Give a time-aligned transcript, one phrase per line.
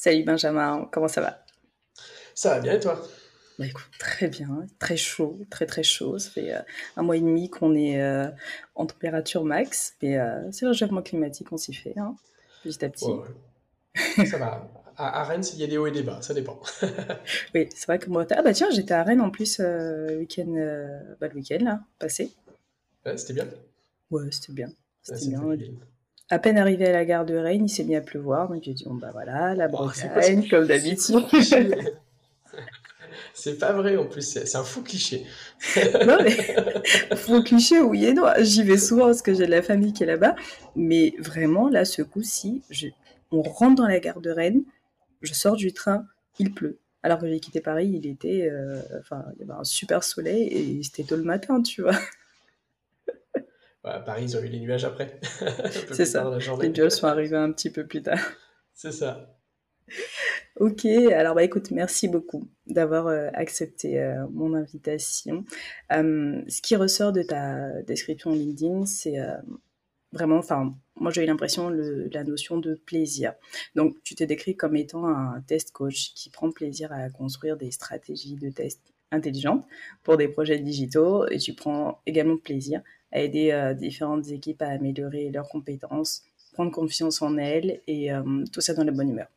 [0.00, 1.44] Salut Benjamin, comment ça va?
[2.32, 3.02] Ça va bien et toi?
[3.58, 6.20] Bah écoute, très bien, très chaud, très très chaud.
[6.20, 6.60] Ça fait euh,
[6.96, 8.28] un mois et demi qu'on est euh,
[8.76, 12.14] en température max, mais euh, c'est le réchauffement climatique, on s'y fait, hein,
[12.62, 13.10] petit à petit.
[14.24, 14.70] ça va.
[14.96, 16.60] À, Rennes, il y a des hauts et des bas, ça dépend.
[17.56, 20.54] oui, c'est vrai que moi, ah bah tiens, j'étais à Rennes en plus le week-end,
[21.20, 22.32] bah, le week-end là, passé.
[23.04, 23.48] Ouais, c'était bien.
[24.12, 24.68] Ouais, c'était bien.
[25.02, 25.42] C'était bien.
[26.30, 28.74] À peine arrivé à la gare de Rennes, il s'est mis à pleuvoir, donc j'ai
[28.74, 31.24] dit bon bah voilà, la oh, Bretagne, comme d'habitude.
[33.34, 35.24] C'est pas vrai en plus, c'est un faux cliché.
[36.06, 36.36] non, mais
[37.16, 38.26] faux cliché, oui et non.
[38.40, 40.34] J'y vais souvent parce que j'ai de la famille qui est là-bas.
[40.74, 42.62] Mais vraiment, là, ce coup-ci,
[43.30, 44.64] on rentre dans la gare de Rennes,
[45.22, 46.04] je sors du train,
[46.40, 46.78] il pleut.
[47.04, 48.48] Alors que j'ai quitté Paris, il était.
[48.50, 51.98] Euh, enfin, il y avait un super soleil et c'était tôt le matin, tu vois.
[53.88, 55.20] À Paris, ils ont eu les nuages après.
[55.92, 56.30] c'est ça.
[56.60, 58.18] Les nuages sont arrivés un petit peu plus tard.
[58.74, 59.34] C'est ça.
[60.60, 65.44] Ok, alors bah écoute, merci beaucoup d'avoir euh, accepté euh, mon invitation.
[65.92, 69.18] Euh, ce qui ressort de ta description LinkedIn, c'est
[70.12, 73.34] vraiment, enfin, moi j'ai eu l'impression de la notion de plaisir.
[73.76, 77.70] Donc tu t'es décrit comme étant un test coach qui prend plaisir à construire des
[77.70, 78.80] stratégies de test
[79.10, 79.64] intelligentes
[80.02, 82.82] pour des projets digitaux et tu prends également plaisir
[83.12, 86.22] à aider différentes équipes à améliorer leurs compétences,
[86.52, 88.10] prendre confiance en elles et
[88.52, 89.28] tout ça dans la bonne humeur.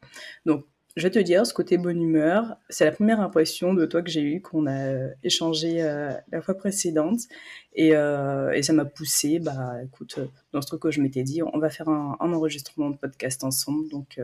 [0.45, 0.65] Donc
[0.97, 4.09] je vais te dire, ce côté bonne humeur, c'est la première impression de toi que
[4.09, 7.21] j'ai eue, qu'on a euh, échangé euh, la fois précédente.
[7.73, 10.19] Et, euh, et ça m'a poussé, bah écoute,
[10.51, 13.87] dans ce truc que je m'étais dit, on va faire un, enregistrement de podcast ensemble.
[13.89, 14.19] Donc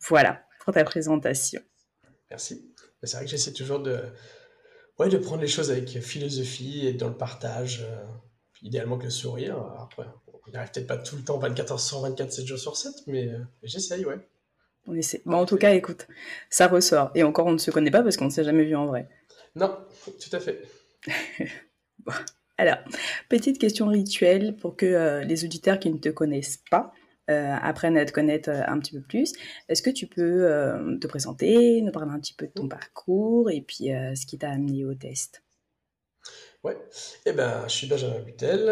[0.00, 1.62] voilà, pour ta présentation.
[2.30, 2.70] Merci.
[3.02, 3.98] C'est vrai que j'essaie toujours de,
[4.98, 7.86] ouais, de prendre les choses avec philosophie et dans le partage.
[8.64, 9.56] Idéalement que le sourire.
[9.80, 12.58] Après, on n'y arrive peut-être pas tout le temps 24 heures sur 24, 7 jours
[12.58, 13.30] sur 7, mais
[13.62, 14.18] j'essaye, ouais.
[14.86, 15.22] On essaie.
[15.24, 16.06] Bon, en tout cas, écoute,
[16.50, 17.10] ça ressort.
[17.14, 19.08] Et encore, on ne se connaît pas parce qu'on ne s'est jamais vu en vrai.
[19.54, 20.62] Non, tout à fait.
[22.58, 22.78] Alors,
[23.28, 26.92] petite question rituelle pour que euh, les auditeurs qui ne te connaissent pas
[27.30, 29.32] euh, apprennent à te connaître euh, un petit peu plus.
[29.68, 30.46] Est-ce que tu peux
[31.00, 34.50] te présenter, nous parler un petit peu de ton parcours et puis ce qui t'a
[34.50, 35.42] amené au test?
[36.64, 36.78] Ouais,
[37.26, 38.68] eh ben, je suis Benjamin Butel.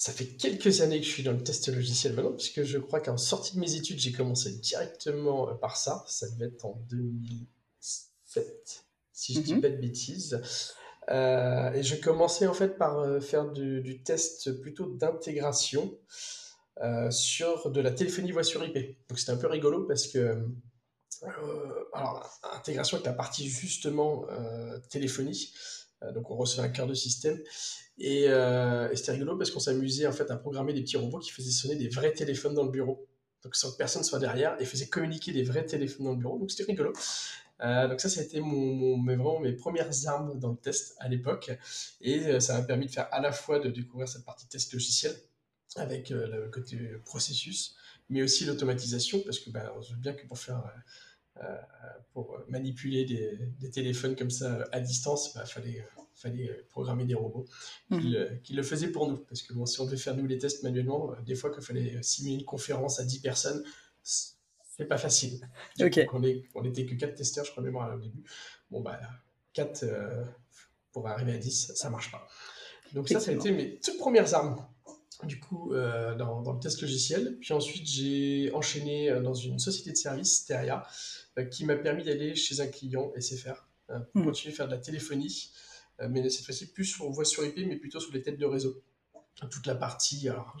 [0.00, 3.00] Ça fait quelques années que je suis dans le test logiciel maintenant, puisque je crois
[3.00, 6.02] qu'en sortie de mes études, j'ai commencé directement euh, par ça.
[6.08, 9.60] Ça devait être en 2007, si je ne dis mhm.
[9.60, 10.40] pas de bêtises.
[11.10, 15.94] Euh, et je commençais en fait par euh, faire du, test plutôt d'intégration
[17.10, 18.96] sur de la téléphonie voix sur IP.
[19.06, 20.46] Donc c'était un peu rigolo parce que,
[21.92, 24.24] alors, intégration avec la partie justement
[24.88, 25.52] téléphonie.
[26.14, 27.38] Donc on recevait un cœur de système
[28.02, 31.30] euh, et, c'était rigolo parce qu'on s'amusait en fait à programmer des petits robots qui
[31.30, 33.06] faisaient sonner des vrais téléphones dans le bureau.
[33.42, 36.38] Donc sans que personne soit derrière et faisaient communiquer des vrais téléphones dans le bureau.
[36.38, 36.92] Donc c'était rigolo.
[37.62, 40.96] Euh, donc ça, ça a été mon, mes, vraiment mes premières armes dans le test
[40.98, 41.50] à l'époque.
[42.00, 44.72] Et euh, ça m'a permis de faire à la fois de découvrir cette partie test
[44.72, 45.14] logiciel
[45.76, 47.76] avec le côté processus,
[48.08, 50.64] mais aussi l'automatisation parce que bah, on se bien que pour faire
[52.12, 55.84] pour manipuler des, des, téléphones comme ça à distance, il bah, fallait
[56.20, 57.46] fallait euh, programmer des robots
[57.90, 58.40] mhm.
[58.42, 59.18] qui, le faisaient pour nous.
[59.18, 61.62] Parce que bon, si on devait faire nous les tests manuellement, euh, des fois qu'il
[61.62, 63.64] fallait simuler une conférence à 10 personnes,
[64.02, 65.48] c'est pas facile.
[65.78, 68.24] Donc on, est, on était que 4 testeurs, je crois même au début.
[68.70, 69.00] Bon, bah,
[69.54, 70.24] 4 euh,
[70.92, 72.26] pour arriver à 10, ça marche pas.
[72.92, 74.66] Donc ça, ça a été mes toutes premières armes
[75.26, 77.38] du coup dans, dans, le test logiciel.
[77.40, 80.86] Puis ensuite, j'ai enchaîné dans une société de services, Teria,
[81.50, 84.24] qui m'a permis d'aller chez un client SFR pour mhm.
[84.24, 85.50] continuer à faire de la téléphonie
[86.00, 88.46] euh, mais cette fois-ci plus sur voix sur IP, mais plutôt sur les têtes de
[88.46, 88.82] réseau.
[89.50, 90.56] Toute la partie, alors,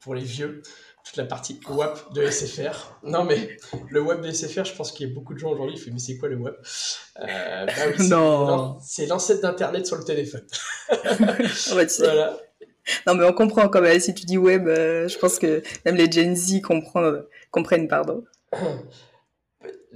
[0.00, 0.62] pour les vieux,
[1.04, 2.98] toute la partie WAP de SFR.
[3.04, 3.56] Non, mais
[3.90, 5.92] le WAP de SFR, je pense qu'il y a beaucoup de gens aujourd'hui qui font
[5.92, 6.56] Mais c'est quoi le WAP
[7.20, 7.72] euh, bah
[8.08, 10.46] Non C'est l'ancêtre d'Internet sur le téléphone.
[11.98, 12.38] voilà.
[13.06, 13.98] Non, mais on comprend quand même.
[14.00, 18.24] Si tu dis web, euh, je pense que même les Gen Z comprennent, comprennent pardon.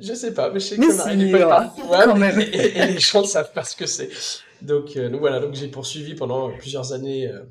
[0.00, 1.74] Je sais pas, mais je sais que Marie pas.
[1.76, 2.38] quand même.
[2.38, 4.08] Et, et, les gens savent pas ce que c'est.
[4.62, 7.42] Donc, euh, donc voilà, donc j'ai poursuivi pendant plusieurs années euh,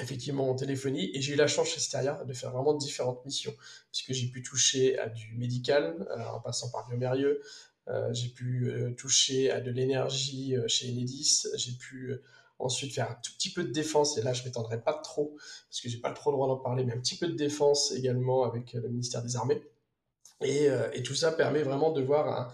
[0.00, 3.52] effectivement en téléphonie et j'ai eu la chance chez Steria de faire vraiment différentes missions
[3.90, 7.40] puisque j'ai pu toucher à du médical en passant par Biomérieux,
[8.12, 12.20] j'ai pu toucher à de l'énergie chez Enedis, j'ai pu
[12.60, 15.36] Ensuite, faire un tout petit peu de défense, et là, je ne m'étendrai pas trop,
[15.68, 17.92] parce que j'ai pas trop le droit d'en parler, mais un petit peu de défense
[17.92, 19.62] également avec le ministère des Armées.
[20.42, 22.52] Et, euh, tout ça permet vraiment de voir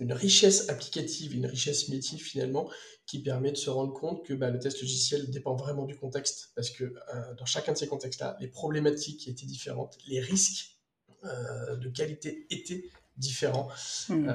[0.00, 2.68] une richesse applicative, une richesse métier finalement,
[3.06, 6.52] qui permet de se rendre compte que bah, le test logiciel dépend vraiment du contexte,
[6.54, 10.78] parce que euh, dans chacun de ces contextes-là, les problématiques étaient différentes, les risques
[11.24, 13.68] euh, de qualité étaient différents.
[14.08, 14.30] Mmh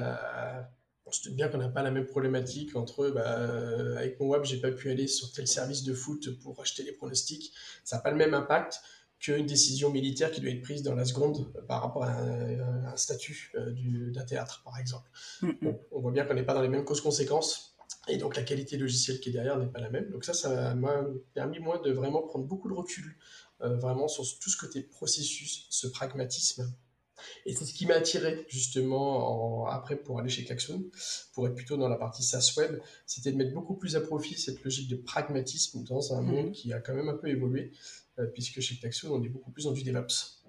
[1.10, 4.28] on se doute bien qu'on n'a pas la même problématique entre bah, euh, avec mon
[4.28, 7.52] web, j'ai pas pu aller sur tel service de foot pour acheter les pronostics.
[7.82, 8.80] Ça n'a pas le même impact
[9.18, 13.50] qu'une décision militaire qui doit être prise dans la seconde par rapport à un, statut
[13.56, 15.10] euh, d'un théâtre, par exemple.
[15.90, 17.76] on voit bien qu'on n'est pas dans les mêmes causes-conséquences.
[18.08, 20.10] Et donc la qualité logicielle qui est derrière n'est pas la même.
[20.10, 21.04] Donc ça, ça m'a
[21.34, 23.16] permis moi de vraiment prendre beaucoup de recul,
[23.62, 26.72] euh, vraiment sur tout ce côté processus, ce pragmatisme
[27.46, 30.84] et c'est ce qui m'a attiré justement après pour aller chez Klaxon,
[31.34, 34.38] pour être plutôt dans la partie SaaS web, c'était de mettre beaucoup plus à profit
[34.38, 36.52] cette logique de pragmatisme dans un monde mhm.
[36.52, 37.72] qui a quand même un peu évolué,
[38.18, 40.42] euh, puisque chez Klaxon on est beaucoup plus dans du DevOps.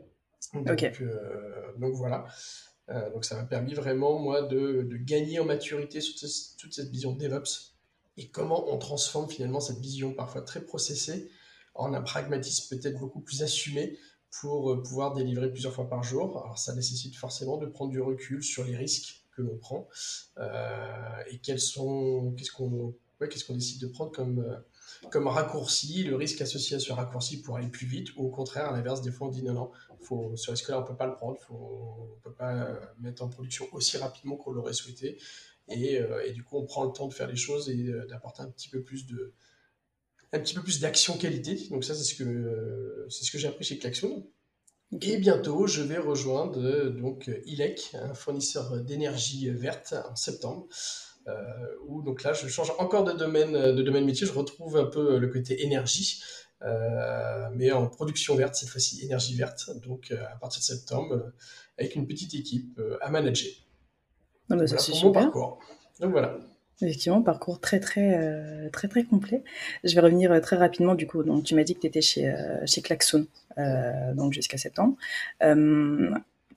[0.53, 2.27] Donc, euh, donc voilà.
[2.89, 6.15] Euh, donc ça m'a permis vraiment moi de, de gagner en maturité sur
[6.57, 7.75] toute cette vision de DevOps
[8.17, 11.29] et comment on transforme finalement cette vision parfois très processée
[11.73, 13.97] en un pragmatisme peut-être beaucoup plus assumé
[14.39, 16.43] pour euh, pouvoir délivrer plusieurs fois par jour.
[16.43, 19.87] Alors ça nécessite forcément de prendre du recul sur les risques que l'on prend
[20.37, 26.03] euh, et quels sont, qu'est-ce qu'on, qu'est-ce qu'on décide de prendre comme, euh, comme raccourci,
[26.03, 29.01] le risque associé à ce raccourci pour aller plus vite, ou au contraire, à l'inverse,
[29.01, 31.39] des fois on dit non, non, faut, ce risque-là on ne peut pas le prendre,
[31.39, 32.67] faut, on ne peut pas
[32.99, 35.17] mettre en production aussi rapidement qu'on l'aurait souhaité.
[35.69, 38.49] Et, et, du coup, on prend le temps de faire les choses et d'apporter un
[38.49, 39.33] petit peu plus de,
[40.33, 41.67] un petit peu plus d'action qualité.
[41.69, 44.27] Donc ça, c'est ce que, c'est ce que j'ai appris chez Klaxon.
[45.01, 50.67] Et bientôt, je vais rejoindre donc ILEC, un fournisseur d'énergie verte, en septembre.
[51.27, 51.33] Euh,
[51.87, 54.25] où donc là, je change encore de domaine, de domaine métier.
[54.25, 56.21] Je retrouve un peu le côté énergie,
[56.63, 59.69] euh, mais en production verte cette fois-ci, énergie verte.
[59.83, 61.31] Donc euh, à partir de septembre,
[61.77, 63.51] avec une petite équipe à manager.
[64.49, 65.05] Ah bah, c'est super.
[65.05, 65.59] Mon parcours.
[65.99, 66.37] Donc voilà.
[66.81, 69.43] Effectivement, parcours très très euh, très très complet.
[69.83, 71.23] Je vais revenir euh, très rapidement du coup.
[71.23, 73.27] Donc tu m'as dit que tu étais chez euh, chez Klaxon
[74.15, 74.95] donc jusqu'à septembre.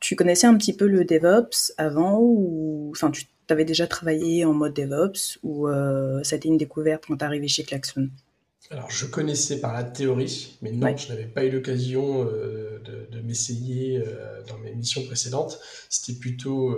[0.00, 4.54] tu connaissais un petit peu le DevOps avant ou enfin tu avais déjà travaillé en
[4.54, 5.68] mode DevOps ou
[6.22, 8.08] ça a été une découverte quand tu arrivé chez Klaxon?
[8.70, 13.20] Alors, je connaissais par la théorie, mais non, je n'avais pas eu l'occasion de, de
[13.20, 14.02] m'essayer
[14.48, 15.60] dans mes missions précédentes.
[15.90, 16.74] C'était plutôt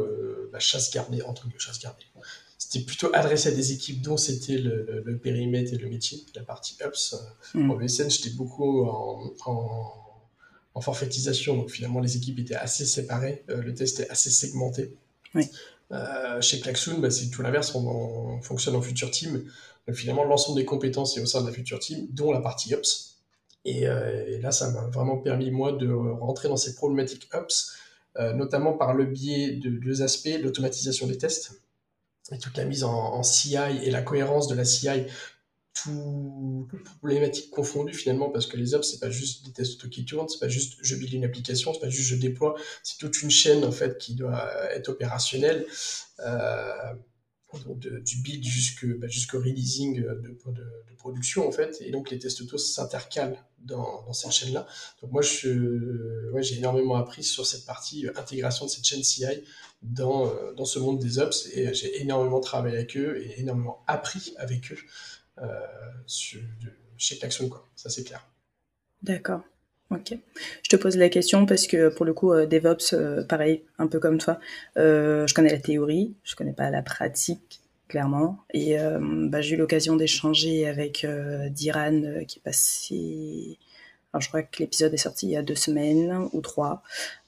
[0.53, 2.07] la chasse gardée, entre guillemets, chasse gardée
[2.69, 6.77] c'était plutôt adressé à des équipes dont c'était le, périmètre et le métier, la partie
[6.85, 7.15] Ups.
[7.55, 7.71] Mm.
[7.71, 13.73] En VSN, j'étais beaucoup en, forfaitisation, donc finalement les équipes étaient assez séparées, euh, le
[13.73, 14.95] test est assez segmenté.
[15.93, 19.45] Euh, chez Klaxoon, bah, c'est tout l'inverse, on, fonctionne en future team.
[19.87, 22.75] Donc finalement, l'ensemble des compétences est au sein de la future team, dont la partie
[22.75, 23.21] Ups.
[23.65, 27.77] Et, euh, là, ça m'a vraiment permis, moi, de rentrer dans ces problématiques Ups,
[28.35, 31.53] notamment par le biais de deux aspects, l'automatisation des tests
[32.33, 34.89] et toute la mise en, CI et la cohérence de la CI,
[35.75, 39.89] tout, toutes problématiques confondues finalement, parce que les ops, c'est pas juste des tests auto
[39.89, 42.99] qui tournent, c'est pas juste je build une application, c'est pas juste je déploie, c'est
[42.99, 45.67] toute une chaîne en fait qui doit être opérationnelle.
[46.21, 46.95] Euh,
[47.55, 48.45] du build
[48.99, 51.81] bah, jusqu'au releasing de, de, production en fait.
[51.81, 54.67] Et donc les tests auto s'intercalent dans, dans, cette chaîne là
[55.01, 59.03] donc moi je ouais, j'ai énormément appris sur cette partie euh, intégration de cette chaîne
[59.03, 59.25] CI
[59.83, 61.49] dans, euh, dans ce monde des ops.
[61.53, 64.79] Et j'ai énormément travaillé avec eux et énormément appris avec eux
[65.39, 65.61] euh,
[66.07, 67.69] chez Klaxon quoi.
[67.77, 68.27] Ça c'est clair.
[69.03, 69.43] D'accord
[69.91, 70.19] Ok.
[70.65, 73.87] Je te pose la question parce que pour le coup, euh, DevOps, euh, pareil, un
[73.87, 74.41] peu comme toi,
[74.77, 78.39] euh, je connais la théorie, je connais pas la pratique, clairement.
[78.53, 81.07] Et bah, j'ai eu l'occasion d'échanger avec
[81.51, 83.59] Diran qui est passé.
[84.13, 86.83] Alors, je crois que l'épisode est sorti il y a deux semaines ou trois,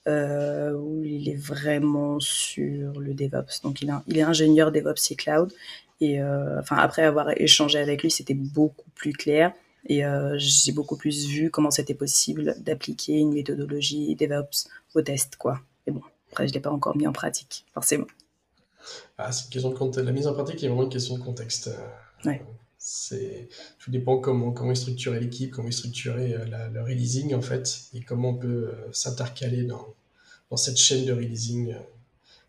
[0.05, 3.61] où il est vraiment sur le DevOps.
[3.63, 5.53] Donc, il, est ingénieur DevOps et Cloud.
[6.01, 9.53] Et après avoir échangé avec lui, c'était beaucoup plus clair.
[9.89, 15.35] Et euh, j'ai beaucoup plus vu comment c'était possible d'appliquer une méthodologie DevOps au test,
[15.35, 15.59] quoi.
[15.87, 18.05] Et bon, après, je l'ai pas encore mis en pratique, forcément.
[19.17, 20.05] Ah, c'est une question de contexte.
[20.05, 21.71] La mise en pratique est vraiment une question de contexte.
[22.23, 22.45] Ouais.
[22.77, 27.41] C'est tout dépend comment comment est structurée l'équipe, comment est structuré euh, le releasing en
[27.41, 29.93] fait, et comment on peut euh, s'intercaler dans,
[30.49, 31.75] dans cette chaîne de releasing.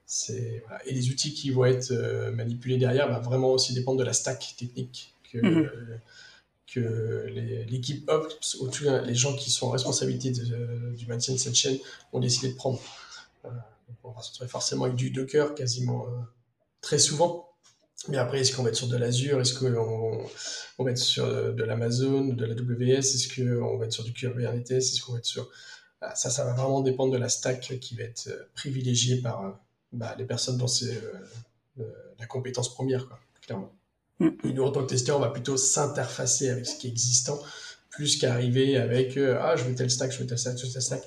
[0.07, 0.87] C'est voilà.
[0.87, 1.93] et les outils qui vont être
[2.33, 5.99] manipulés derrière va vraiment aussi dépendre de la stack technique que, mm-hmm
[6.73, 7.27] que
[7.69, 11.79] l'équipe Ops, ou tout les gens qui sont en responsabilité du maintien de cette chaîne,
[12.13, 12.81] ont décidé de prendre.
[14.05, 16.07] on va se retrouver forcément avec du Docker quasiment
[16.81, 17.49] très souvent.
[18.09, 19.41] Mais après, est-ce qu'on va être sur de l'Azure?
[19.41, 20.27] Est-ce qu'on
[20.79, 24.13] on va être sur de l'Amazon, de la WS Est-ce qu'on va être sur du
[24.13, 24.71] Kubernetes?
[24.71, 25.51] Est-ce qu'on va être sur...
[26.01, 29.45] Ah, ça, ça va vraiment dépendre de la stack qui va être euh, privilégiée par
[29.45, 29.51] euh,
[29.93, 30.99] bah, les personnes dont c'est
[31.79, 31.85] euh,
[32.19, 33.07] la compétence première,
[33.43, 33.71] clairement.
[34.21, 34.29] Mm.
[34.45, 37.41] Et nous, en tant que testeur, on va plutôt s'interfacer avec ce qui est existant,
[37.91, 40.83] plus qu'arriver avec Ah, je veux tel stack, je veux tel stack, je veux tel
[40.83, 41.03] stack.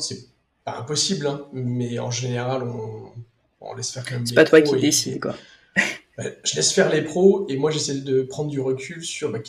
[0.00, 0.26] C'est
[0.64, 3.12] pas impossible, hein, mais en général, on,
[3.60, 4.26] on laisse faire quand même.
[4.26, 5.34] C'est pas toi qui décides, quoi.
[6.16, 9.40] Bah, je laisse faire les pros et moi j'essaie de prendre du recul sur bah,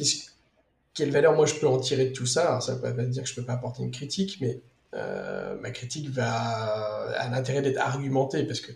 [0.96, 2.48] quelle valeur moi je peux en tirer de tout ça.
[2.48, 4.62] Alors, ça ne veut pas dire que je peux pas apporter une critique, mais
[4.96, 8.76] euh, ma critique va à l'intérêt d'être argumentée parce que euh,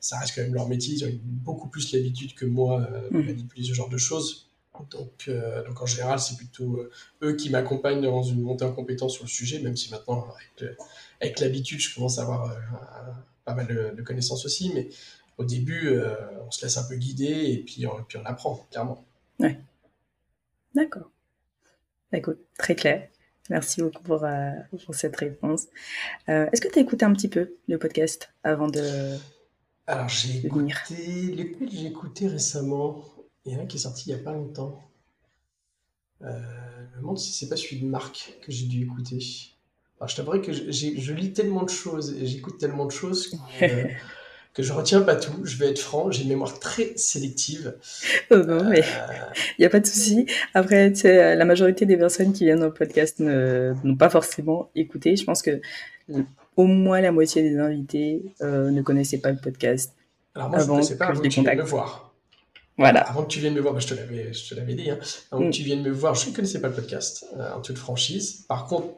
[0.00, 0.94] ça reste quand même leur métier.
[0.94, 3.26] Ils ont beaucoup plus l'habitude que moi euh, de mmh.
[3.26, 4.48] manipuler ce genre de choses.
[4.90, 5.28] Donc,
[5.66, 6.82] donc en général, c'est plutôt
[7.22, 10.26] eux qui m'accompagnent dans une montée en compétence sur le sujet, même si maintenant,
[11.20, 12.56] avec l'habitude, je commence à avoir
[13.44, 14.72] pas mal de, de, connaissances aussi.
[14.74, 14.88] Mais
[15.40, 16.14] au début, euh,
[16.46, 19.04] on se laisse un peu guider et puis, on, puis on apprend, clairement.
[19.38, 19.58] Ouais.
[20.74, 21.10] D'accord.
[22.12, 23.08] Écoute, très clair.
[23.48, 24.50] Merci beaucoup pour, euh,
[24.84, 25.66] pour cette réponse.
[26.28, 29.16] Euh, est-ce que tu as écouté un petit peu le podcast avant de.
[29.90, 31.34] Alors, j'ai écouté.
[31.36, 33.04] Lequel j'ai écouté récemment
[33.44, 34.88] Il y en a un qui est sorti il n'y a pas longtemps.
[36.20, 39.18] je me demande si c'est pas celui de Marc que j'ai dû écouter.
[39.98, 43.26] Alors, je t'avouerai que je, je, lis tellement de choses et j'écoute tellement de choses
[43.26, 43.36] que
[44.54, 45.44] que je retiens pas tout.
[45.44, 47.76] Je vais être franc, j'ai une mémoire très sélective.
[48.30, 48.84] Oh non, mais
[49.58, 50.24] il n'y a pas de souci.
[50.54, 55.16] Après, la majorité des personnes qui viennent au podcast n'ont pas forcément écouté.
[55.16, 55.60] Je pense que
[56.56, 59.94] au moins la moitié des invités euh, ne connaissaient pas le podcast.
[60.34, 62.14] Alors moi, avant je ne pas que avant que tu viennes me voir.
[62.76, 63.00] Voilà.
[63.00, 64.98] Avant que tu viennes me voir, bah, je te l'avais dit, hein.
[65.30, 65.50] avant que mm.
[65.50, 68.46] tu viennes me voir, je ne connaissais pas le podcast, euh, en toute franchise.
[68.48, 68.88] Par contre,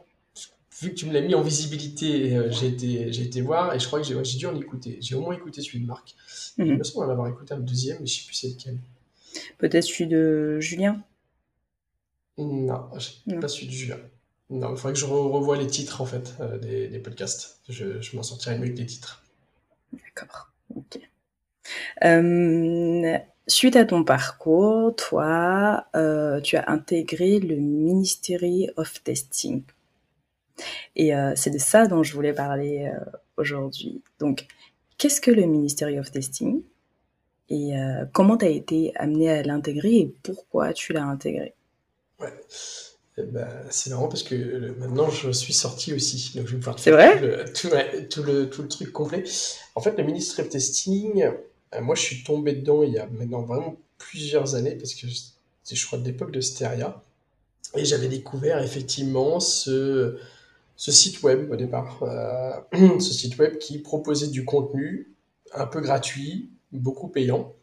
[0.81, 3.99] vu que tu me l'as mis en visibilité, euh, j'ai été, voir et je crois
[3.99, 4.97] que j'ai, dû en écouter.
[5.01, 6.15] J'ai au moins écouté celui de Marc.
[6.57, 8.77] Il me semble en avoir écouté un deuxième, mais je ne sais plus c'est lequel.
[9.57, 11.01] Peut-être celui de Julien?
[12.37, 12.89] Non,
[13.41, 13.97] pas celui de Julien.
[14.53, 17.59] Non, il faudrait que je revoie les titres en fait euh, des, podcasts.
[17.69, 19.23] Je, je m'en sortirai mieux que des titres.
[19.93, 20.51] D'accord.
[20.75, 20.99] Ok.
[22.03, 23.17] Euh,
[23.47, 25.87] suite à ton parcours, toi,
[26.43, 29.63] tu as intégré le Ministry of Testing.
[30.95, 32.99] Et euh, c'est de ça dont je voulais parler euh,
[33.37, 34.01] aujourd'hui.
[34.19, 34.45] Donc,
[34.97, 36.63] qu'est-ce que le Ministry of Testing?
[37.49, 41.53] Et euh, comment tu as été amené à l'intégrer et pourquoi tu l'as intégré?
[42.19, 42.33] Ouais.
[43.17, 46.31] Ben, c'est marrant parce que maintenant je suis sorti aussi.
[46.35, 47.19] Donc je vais pouvoir C'est vrai
[47.53, 49.23] tout le, tout, le, tout, le, truc complet.
[49.75, 51.23] En fait, le Ministry of Testing,
[51.81, 55.05] moi je suis tombé dedans il y a maintenant vraiment plusieurs années parce que
[55.63, 57.03] c'est, je crois, de l'époque de Steria.
[57.75, 60.17] Et j'avais découvert effectivement ce,
[60.75, 65.13] ce site web au départ, euh, ce site web qui proposait du contenu
[65.53, 67.53] un peu gratuit, beaucoup payant,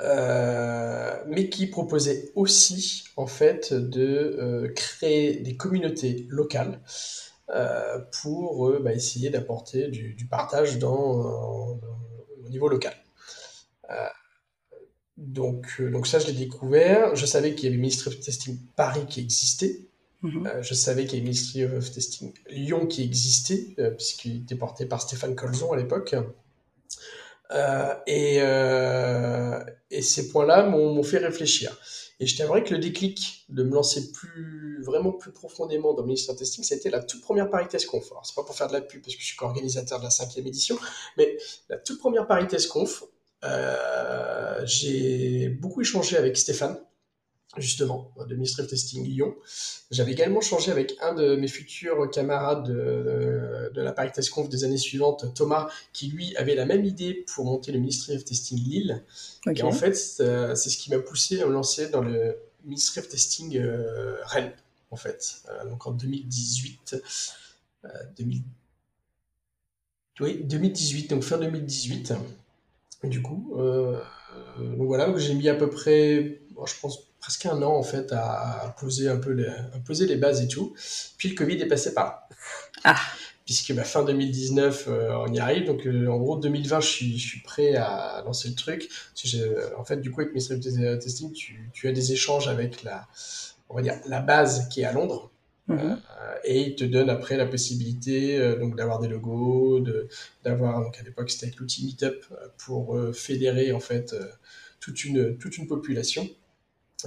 [0.00, 6.80] euh, mais qui proposait aussi en fait de euh, créer des communautés locales
[8.22, 11.80] pour bah, essayer d'apporter du, partage dans,
[12.44, 12.94] au niveau local.
[15.16, 17.16] donc, donc ça, je l'ai découvert.
[17.16, 19.90] Je savais qu'il y avait Ministry of Testing Paris qui existait,
[20.22, 20.46] Mhm.
[20.46, 24.54] Euh, je savais qu'il y avait Ministry of Testing Lyon qui existait, euh, puisqu'il était
[24.54, 26.14] porté par Stéphane Colzon à l'époque.
[27.52, 28.36] Euh, et,
[29.90, 31.76] et, ces points-là m'ont fait réfléchir.
[32.20, 36.36] Et je t'aimerais que le déclic de me lancer plus, vraiment plus profondément dans of
[36.36, 38.12] Testing, c'était la toute première Paris Test Conf.
[38.22, 40.46] C'est pas pour faire de la pub, parce que je suis co-organisateur de la cinquième
[40.46, 40.78] édition,
[41.16, 41.36] mais
[41.68, 43.04] la toute première Paris Test Conf,
[44.64, 46.78] j'ai beaucoup échangé avec Stéphane,
[47.56, 49.34] justement, de Ministry of Testing Lyon.
[49.90, 54.48] J'avais également changé avec un de mes futurs camarades de, de la Paris Test Conf
[54.48, 58.24] des années suivantes, Thomas, qui lui avait la même idée pour monter le Ministry of
[58.24, 59.02] Testing Lille.
[59.54, 63.08] Et en fait, c'est ce qui m'a poussé à me lancer dans le Ministry of
[63.08, 64.52] Testing euh, Rennes,
[64.90, 65.42] en fait.
[65.48, 66.96] Euh, donc en 2018.
[67.84, 67.88] Euh,
[70.20, 72.12] oui, 2018, donc fin 2018.
[73.04, 77.82] du coup, donc voilà, j'ai mis à peu près, je pense, presque un an en
[77.82, 80.74] fait à, poser un peu les, à poser les bases et tout.
[81.18, 82.28] Puis le Covid est passé par là.
[82.84, 82.96] Ah.
[83.44, 85.66] Puisque bah, fin 2019, euh, on y arrive.
[85.66, 88.88] Donc euh, en gros, 2020, je suis, je suis prêt à lancer le truc.
[89.76, 93.08] en fait, du coup, avec Mystery Testing, tu, tu, as des échanges avec la,
[93.68, 95.30] on va dire, la base qui est à Londres.
[95.66, 95.78] Mhm.
[95.80, 100.08] Euh, et il te donne après la possibilité donc d'avoir des logos, de
[100.42, 102.24] d'avoir donc à l'époque c'était avec l'outil Meetup
[102.56, 104.14] pour fédérer en fait
[104.80, 106.28] toute une toute une population.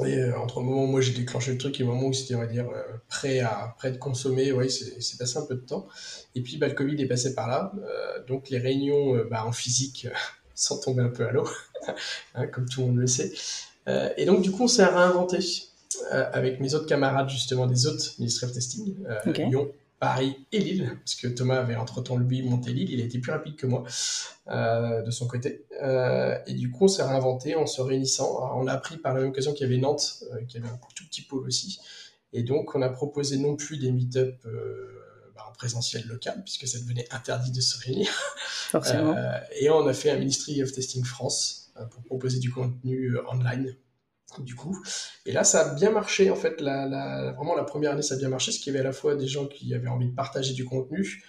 [0.06, 2.14] Et euh, entre le moment où moi j'ai déclenché le truc et le moment où
[2.14, 5.56] c'était, on va dire, euh, prêt à prêt de consommer, ouais, c'est passé un peu
[5.56, 5.88] de temps.
[6.36, 7.72] Et puis, bah, le Covid est passé par là.
[7.78, 10.08] Euh, donc, les réunions bah, en physique
[10.56, 11.48] sont tombées un peu à l'eau,
[12.36, 13.32] hein, comme tout le monde le sait.
[14.18, 15.40] et donc, du coup, on s'est réinventé
[16.12, 18.96] avec mes autres camarades, justement, des autres Ministry of Testing,
[19.26, 19.72] Lyon,
[20.04, 23.32] Paris et Lille, parce que Thomas avait entre-temps, lui, monté Lille, il a été plus
[23.32, 23.86] rapide que moi
[24.50, 25.66] euh, de son côté.
[25.82, 28.52] Euh, et du coup, on s'est réinventé en se réunissant.
[28.58, 30.78] on a appris par la même occasion qu'il y avait Nantes, euh, qui avait un
[30.94, 31.80] tout petit pôle aussi.
[32.34, 34.46] Et donc, on a proposé non plus des meet-up
[35.36, 38.10] bah, en présentiel local, puisque ça devenait interdit de se réunir.
[38.72, 39.16] Forcément.
[39.58, 43.74] et on a fait un Ministry of Testing France pour proposer du contenu online
[44.42, 44.84] du coup.
[45.26, 46.62] Et là, ça a bien marché, en fait.
[46.62, 48.94] La, vraiment, la première année, ça a bien marché, parce qu'il y avait à la
[48.94, 51.24] fois des gens qui avaient envie de partager du contenu.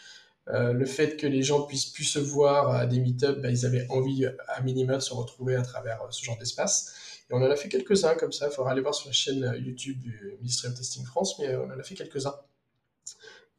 [0.49, 3.65] Euh, le fait que les gens puissent plus se voir à des meet-up, bah, ils
[3.65, 6.95] avaient envie, à minima, de se retrouver à travers euh, ce genre d'espace.
[7.31, 8.49] Et on en a fait quelques-uns comme ça.
[8.51, 11.57] Il faudra aller voir sur la chaîne euh, YouTube du Ministry of Testing France, mais
[11.57, 12.35] on en a fait quelques-uns.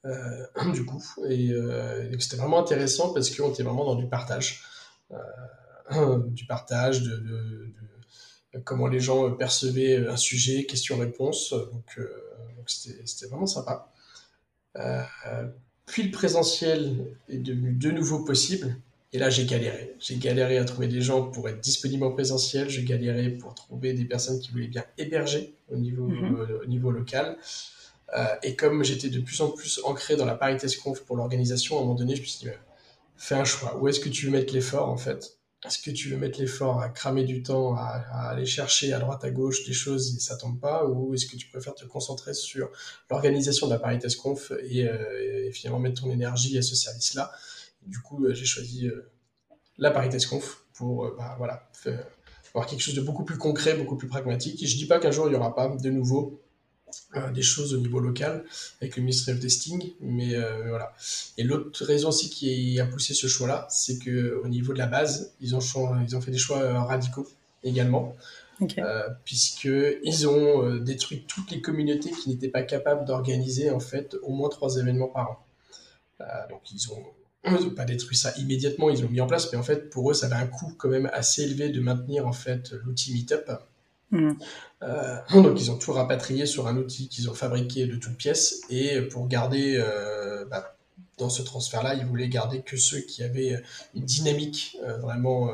[0.71, 1.51] du coup, et
[2.19, 4.61] c'était vraiment intéressant parce qu'on était vraiment dans du partage,
[6.27, 7.73] du partage, de
[8.63, 11.51] comment les gens percevaient un sujet, questions-réponses.
[11.51, 12.07] Donc, euh,
[12.65, 13.91] c'était vraiment sympa.
[14.77, 15.03] Euh,
[15.85, 18.75] puis le présentiel est devenu de nouveau possible.
[19.13, 19.95] Et là, j'ai galéré.
[19.99, 22.69] J'ai galéré à trouver des gens pour être disponibles en présentiel.
[22.69, 26.35] J'ai galéré pour trouver des personnes qui voulaient bien héberger au niveau, mhm.
[26.35, 27.37] euh, au niveau local.
[28.43, 31.79] et comme j'étais de plus en plus ancré dans la parité conf pour l'organisation, à
[31.79, 32.51] un moment donné, je me suis dit,
[33.17, 33.77] fais un choix.
[33.77, 35.34] Où est-ce que tu veux mettre l'effort, en fait?
[35.65, 39.23] Est-ce que tu veux mettre l'effort à cramer du temps, à, aller chercher à droite
[39.23, 42.33] à gauche des choses et ça tombe pas, ou est-ce que tu préfères te concentrer
[42.33, 42.69] sur
[43.09, 47.31] l'organisation de la Paritas Conf et, euh, finalement mettre ton énergie à ce service-là?
[47.85, 49.11] Du coup, euh, j'ai choisi euh,
[49.77, 51.69] la Paritas Conf pour bah, voilà,
[52.53, 54.61] avoir quelque chose de beaucoup plus concret, beaucoup plus pragmatique.
[54.61, 56.44] Et je dis pas qu'un jour il y aura pas de nouveau
[57.33, 58.43] des choses au niveau local
[58.81, 59.93] avec le Ministry of Testing.
[60.01, 60.93] Mais euh, voilà.
[61.37, 64.87] Et l'autre raison aussi qui a poussé ce choix-là, c'est que au niveau de la
[64.87, 65.59] base, ils ont,
[66.07, 67.27] ils ont fait des choix euh, radicaux
[67.63, 68.15] également.
[69.25, 69.67] puisque
[70.03, 74.47] ils ont détruit toutes les communautés qui n'étaient pas capables d'organiser en fait au moins
[74.47, 75.45] trois événements par an.
[76.49, 77.03] donc ils ont
[77.45, 80.13] ils pas détruit ça immédiatement, ils l'ont mis en place, mais en fait, pour eux,
[80.13, 83.51] ça avait un coût quand même assez élevé de maintenir en fait l'outil Meetup.
[84.11, 84.33] Mm.
[84.83, 88.61] Euh, donc ils ont tout rapatrié sur un outil qu'ils ont fabriqué de toutes pièces
[88.69, 90.77] et pour garder euh, bah,
[91.17, 93.61] dans ce transfert-là, ils voulaient garder que ceux qui avaient
[93.93, 95.49] une dynamique euh, vraiment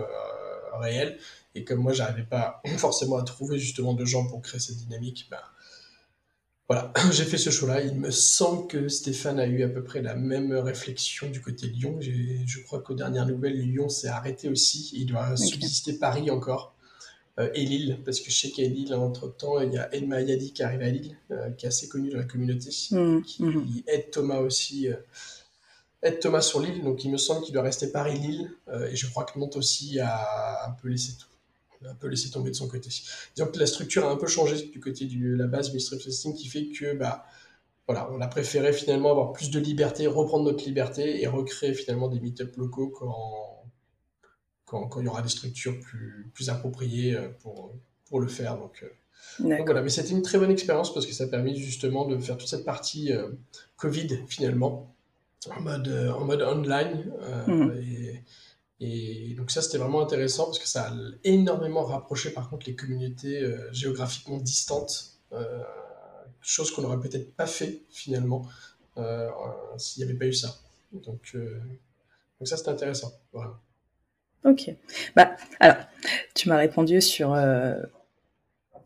[0.74, 1.18] réelle.
[1.54, 5.28] Et comme moi, j'arrivais pas forcément à trouver justement de gens pour créer cette dynamique,
[5.30, 5.44] bah,
[6.68, 7.82] voilà, j'ai fait ce choix-là.
[7.82, 11.68] Il me semble que Stéphane a eu à peu près la même réflexion du côté
[11.68, 12.00] Lyon.
[12.00, 14.90] Je crois qu'aux dernières nouvelles, Lyon s'est arrêté aussi.
[14.94, 16.71] Il doit subsister Paris encore
[17.54, 20.64] et Lille, parce que je sais qu'à Lille, entre-temps, il y a Edma Yadi qui
[20.64, 23.84] arrive à Lille, euh, qui est assez connu dans la communauté, mmh, qui mmh.
[23.88, 24.96] aide Thomas aussi, euh,
[26.04, 28.52] aide Thomas sur Lille, donc il me semble qu'il doit rester Paris-Lille,
[28.90, 31.28] et je crois que Nantes aussi a un peu laissé tout
[31.88, 32.90] un peu laissé tomber de son côté.
[33.36, 36.36] Disons que la structure a un peu changé du côté de la base Mystery Testing
[36.36, 37.26] qui fait que bah,
[37.88, 42.08] voilà, on a préféré finalement avoir plus de liberté, reprendre notre liberté et recréer finalement
[42.08, 43.61] des meet-up locaux quand,
[44.72, 47.74] quand, il y aura des structures plus, plus appropriées euh, pour,
[48.06, 48.58] pour le faire.
[48.58, 52.06] Donc, euh, voilà, mais c'était une très bonne expérience parce que ça a permis justement
[52.06, 53.30] de faire toute cette partie euh,
[53.76, 54.96] Covid finalement
[55.50, 57.12] en mode, en mode online.
[57.48, 57.72] Hmm.
[57.82, 58.24] et,
[58.80, 62.76] et, donc ça, c'était vraiment intéressant parce que ça a énormément rapproché par contre les
[62.76, 65.18] communautés géographiquement distantes,
[66.42, 68.48] chose qu'on n'aurait peut-être pas fait finalement
[69.78, 70.56] s'il n'y avait pas eu ça.
[70.94, 73.12] Donc, donc ça, c'était intéressant.
[73.34, 73.60] Voilà.
[74.44, 74.74] Ok.
[75.16, 75.78] Bah, alors,
[76.34, 77.76] tu m'as répondu sur euh,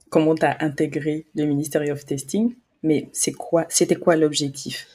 [0.10, 4.88] comment tu as intégré le Ministry of Testing, mais c'est quoi, c'était quoi l'objectif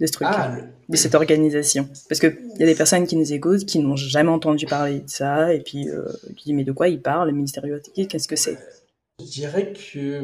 [0.00, 0.56] de ce truc ah,
[0.88, 1.88] de cette organisation?
[2.08, 5.08] Parce qu'il y a des personnes qui nous écoutent, qui n'ont jamais entendu parler de
[5.10, 8.06] ça, et puis euh, qui disent mais de quoi ils parlent, le Ministry of Testing,
[8.06, 8.58] qu'est-ce que c'est?
[9.20, 10.18] Je dirais que...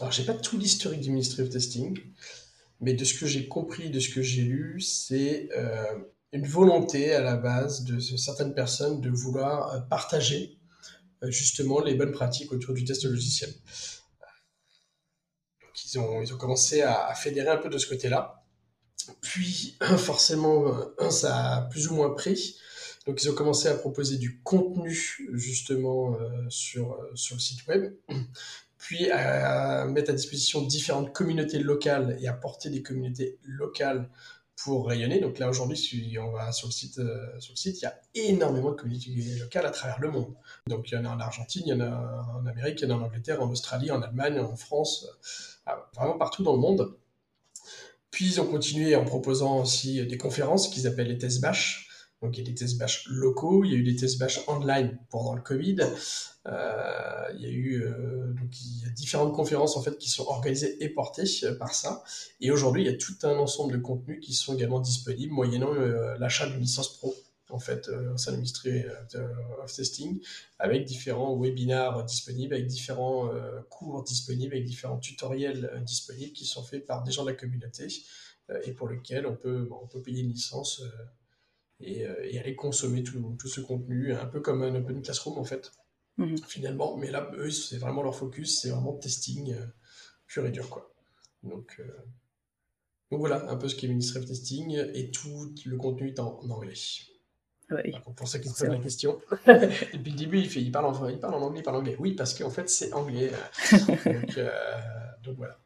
[0.00, 1.96] Alors, j'ai pas tout l'historique du Ministry of Testing,
[2.80, 5.48] mais de ce que j'ai compris, de ce que j'ai lu, c'est...
[5.56, 5.94] Euh,
[6.32, 10.58] une volonté à la base de certaines personnes de vouloir euh, partager
[11.22, 13.52] euh, justement les bonnes pratiques autour du test logiciel.
[15.94, 18.44] Donc ils ont, commencé à, fédérer un peu de ce côté-là.
[19.20, 22.56] Puis forcément, euh, ça a plus ou moins pris.
[23.06, 24.94] Donc ils ont commencé à proposer du contenu
[25.32, 26.18] justement
[26.50, 27.94] sur, sur le site web,
[28.78, 34.10] puis à mettre à disposition différentes communautés locales et à porter des communautés locales
[34.64, 35.20] pour rayonner.
[35.20, 37.86] Donc là, aujourd'hui, si on va sur le site, euh, sur le site, il y
[37.86, 40.34] a énormément de communautés locales à travers le monde.
[40.66, 42.92] Donc il y en a en Argentine, il y en a en Amérique, il y
[42.92, 45.06] en a en Angleterre, en Australie, en Allemagne, en France,
[45.68, 46.96] euh, vraiment partout dans le monde.
[48.10, 51.89] Puis ils ont continué en proposant aussi des conférences qu'ils appellent les tests bash.
[52.22, 54.40] Donc il y a des tests bash locaux, il y a eu des tests bash
[54.46, 55.76] online pendant le Covid.
[56.46, 60.10] Euh, il y a eu euh, donc il y a différentes conférences en fait qui
[60.10, 62.04] sont organisées et portées euh, par ça.
[62.40, 65.72] Et aujourd'hui, il y a tout un ensemble de contenus qui sont également disponibles moyennant
[66.18, 67.14] l'achat d'une licence pro
[67.48, 68.40] en fait au sein de
[69.62, 70.20] of Testing
[70.58, 73.28] avec différents webinars disponibles, avec différents
[73.70, 77.88] cours disponibles, avec différents tutoriels disponibles qui sont faits par des gens de la communauté
[78.62, 80.82] et pour lesquels on peut on peut payer une licence
[81.80, 85.44] et, et, aller consommer tout, tout, ce contenu un peu comme un open classroom en
[85.44, 85.72] fait.
[86.20, 86.38] Mhm.
[86.46, 86.96] finalement.
[86.96, 89.66] Mais là, eux, c'est vraiment leur focus, c'est vraiment testing euh,
[90.26, 90.92] pur et dur, quoi.
[91.42, 91.84] Donc, euh,
[93.10, 96.38] donc voilà, un peu ce qu'est Ministry of Testing, et tout le contenu est en,
[96.50, 96.74] anglais.
[97.70, 97.92] Oui.
[98.16, 101.08] pour ceux qui se posent la question, depuis le début, il, fait, il, parle en,
[101.08, 101.96] il parle en anglais, il parle en anglais.
[101.98, 103.30] Oui, parce qu'en fait, c'est anglais.
[103.72, 104.50] donc, euh,
[105.22, 105.58] donc, voilà.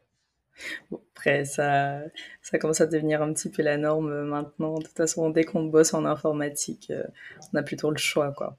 [1.13, 1.99] Après, ça,
[2.41, 4.75] ça commence à devenir un petit peu la norme maintenant.
[4.75, 6.91] De toute façon, dès qu'on bosse en informatique,
[7.53, 8.57] on a plutôt le choix, quoi.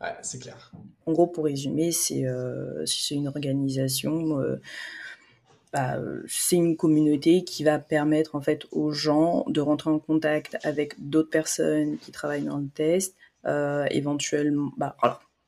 [0.00, 0.72] Ouais, c'est clair.
[1.06, 4.60] En gros, pour résumer, c'est euh, une organisation, euh,
[5.72, 10.56] bah, c'est une communauté qui va permettre en fait aux gens de rentrer en contact
[10.62, 13.16] avec d'autres personnes qui travaillent dans le test,
[13.46, 14.96] euh, éventuellement, bah,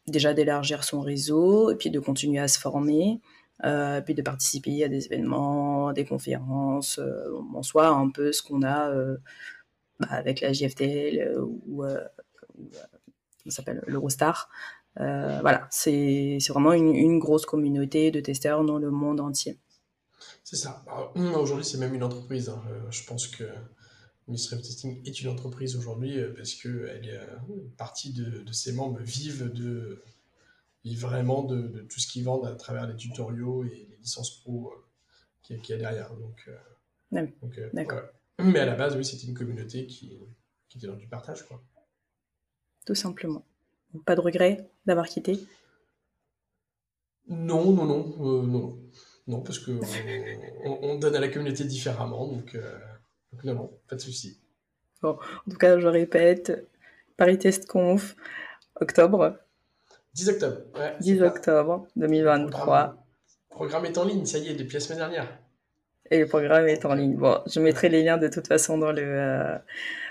[0.06, 3.20] déjà d'élargir son réseau et puis de continuer à se former.
[3.64, 7.00] Euh, puis de participer à des événements, des conférences,
[7.54, 8.92] en soi un peu ce qu'on a
[9.98, 11.84] bah, avec la JFTL ou,
[13.48, 14.50] s'appelle l'Eurostar.
[15.00, 19.58] Euh, voilà, c'est vraiment une, grosse communauté de testeurs dans le monde entier.
[20.42, 20.84] C'est ça.
[21.14, 22.48] Aujourd'hui, c'est même une entreprise.
[22.48, 22.62] Hein.
[22.70, 23.44] Euh, je pense que
[24.28, 27.20] of Testing est une entreprise aujourd'hui euh, parce que elle est,
[27.76, 30.02] partie de, ses membres vivent, de,
[30.94, 34.72] vraiment de, tout ce qu'ils vendent à travers les tutoriaux et les licences pro
[35.42, 36.12] qu'il y, a derrière.
[36.14, 36.50] Donc,
[37.72, 38.02] D'accord.
[38.38, 40.18] Mais à la base, oui, c'était une communauté qui,
[40.68, 41.44] qui était dans du partage.
[41.46, 41.62] Quoi
[42.86, 43.44] tout simplement.
[44.06, 45.38] Pas de regret d'avoir quitté?
[47.28, 48.78] Non, non, non, euh, non.
[49.26, 49.72] Non, parce que
[50.64, 52.78] on, donne à la communauté différemment, donc, euh,
[53.42, 54.40] non, non, pas de souci.
[55.02, 56.68] Bon, en tout cas, je répète,
[57.16, 58.14] Paris Test Conf,
[58.80, 59.36] octobre.
[60.16, 60.56] 10 octobre,
[61.00, 62.96] 10 octobre 2023.
[63.50, 65.38] Le programme, est en ligne, ça y est, depuis la semaine dernière.
[66.10, 67.16] Et le programme est en ligne.
[67.16, 69.58] Bon, je mettrai les liens de toute façon dans, le, euh,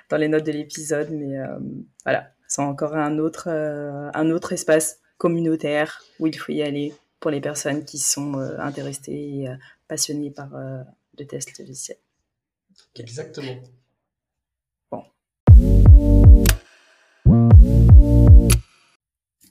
[0.10, 1.38] dans les notes de l'épisode, mais
[2.04, 6.94] voilà, c'est encore un autre, euh, un autre espace communautaire où il faut y aller
[7.20, 9.56] pour les personnes qui sont euh, intéressées et euh,
[9.88, 11.98] passionnées par le test logiciel.
[12.96, 13.56] Exactement.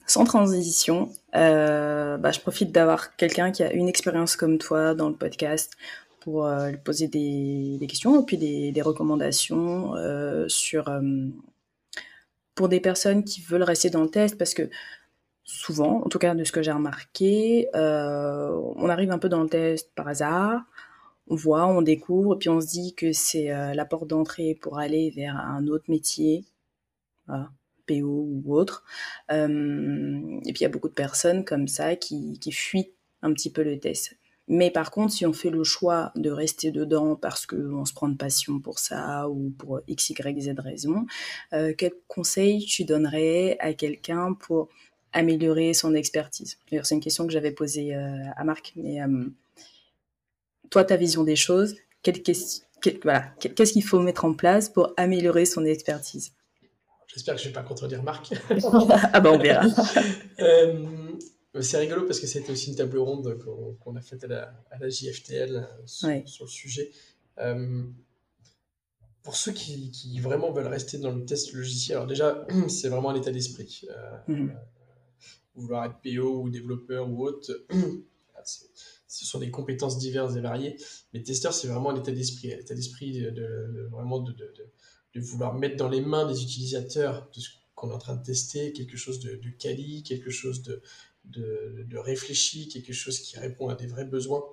[0.06, 5.14] Sans transition, bah, je profite d'avoir quelqu'un qui a une expérience comme toi dans le
[5.14, 5.72] podcast
[6.20, 9.94] pour lui poser des, questions et puis des, recommandations
[10.48, 10.88] sur
[12.54, 14.70] pour des personnes qui veulent rester dans le test, parce que
[15.44, 19.42] souvent, en tout cas de ce que j'ai remarqué, euh, on arrive un peu dans
[19.42, 20.62] le test par hasard,
[21.28, 24.58] on voit, on découvre, et puis on se dit que c'est euh, la porte d'entrée
[24.60, 26.44] pour aller vers un autre métier,
[27.86, 28.84] PO ou autre.
[29.30, 32.92] Euh, et puis il y a beaucoup de personnes comme ça qui, fuient
[33.22, 34.16] un petit peu le test.
[34.46, 38.08] Mais par contre, si on fait le choix de rester dedans parce qu'on se prend
[38.08, 41.06] de passion pour ça ou pour x, y, z raison,
[41.54, 44.68] euh, quel conseil tu donnerais à quelqu'un pour
[45.12, 46.58] améliorer son expertise?
[46.70, 49.26] C'est une question que j'avais posée euh, à Marc, mais euh,
[50.68, 56.32] toi, ta vision des choses, qu'est-ce qu'il faut mettre en place pour améliorer son expertise?
[57.14, 58.34] J'espère que je ne vais pas contredire Marc.
[58.50, 59.64] ah ben on verra.
[61.60, 63.38] C'est rigolo parce que c'était aussi une table ronde
[63.80, 66.90] qu'on a faite à la, JFTL euh, sur, le sujet.
[67.38, 67.84] Euh,
[69.22, 73.14] pour ceux qui, vraiment veulent rester dans le test logiciel, alors déjà, c'est vraiment un
[73.14, 73.82] état d'esprit.
[73.88, 74.52] Euh, mhm.
[75.54, 77.52] vouloir être PO ou développeur ou autre,
[78.44, 80.76] ce sont des compétences diverses et variées.
[81.12, 82.52] Mais testeur, c'est vraiment un état d'esprit.
[82.52, 84.34] Un état d'esprit de, vraiment de,
[85.14, 88.22] de, vouloir mettre dans les mains des utilisateurs de ce qu'on est en train de
[88.22, 90.82] tester, quelque chose de, quali, quelque chose de,
[91.24, 94.44] de, de réfléchi, quelque chose qui répond à des vrais besoins.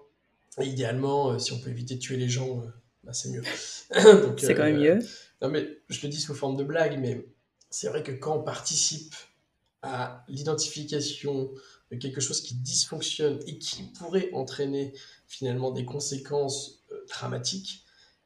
[0.60, 2.68] idéalement, euh, si on peut éviter de tuer les gens, euh,
[3.04, 3.44] bah, c'est mieux.
[4.38, 4.98] c'est quand même mieux.
[4.98, 5.02] Euh,
[5.42, 7.26] non, mais je le dis sous forme de blague, mais
[7.70, 9.16] c'est vrai que quand on participe
[9.82, 11.52] à l'identification
[11.92, 14.94] de quelque chose qui dysfonctionne et qui pourrait entraîner
[15.28, 17.84] finalement des conséquences dramatiques,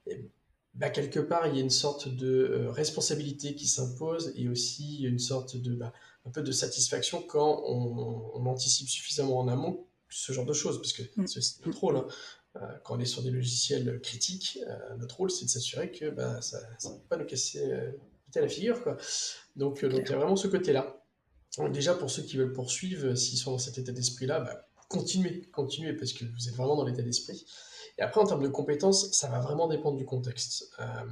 [0.07, 0.29] et
[0.75, 5.19] bah, quelque part, il y a une sorte de responsabilité qui s'impose et aussi une
[5.19, 5.93] sorte de, bah,
[6.25, 10.93] un peu de satisfaction quand on, anticipe suffisamment en amont ce genre de choses, parce
[10.93, 11.27] que mm.
[11.27, 11.97] c'est notre rôle.
[11.97, 12.07] Hein.
[12.83, 14.59] quand on est sur des logiciels critiques,
[14.97, 17.61] notre rôle, c'est de s'assurer que bah, ça ne va pas nous casser
[18.41, 18.81] la figure.
[18.83, 18.97] Quoi.
[19.55, 21.01] Donc, donc il y a vraiment ce côté-là.
[21.71, 25.93] Déjà, pour ceux qui veulent poursuivre, s'ils sont dans cet état d'esprit-là, bah, continuez, continuez,
[25.93, 27.45] parce que vous êtes vraiment dans l'état d'esprit.
[27.97, 30.69] Et après, en termes de compétences, ça va vraiment dépendre du contexte.
[30.79, 31.05] Euh,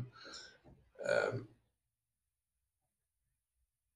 [1.06, 1.32] euh,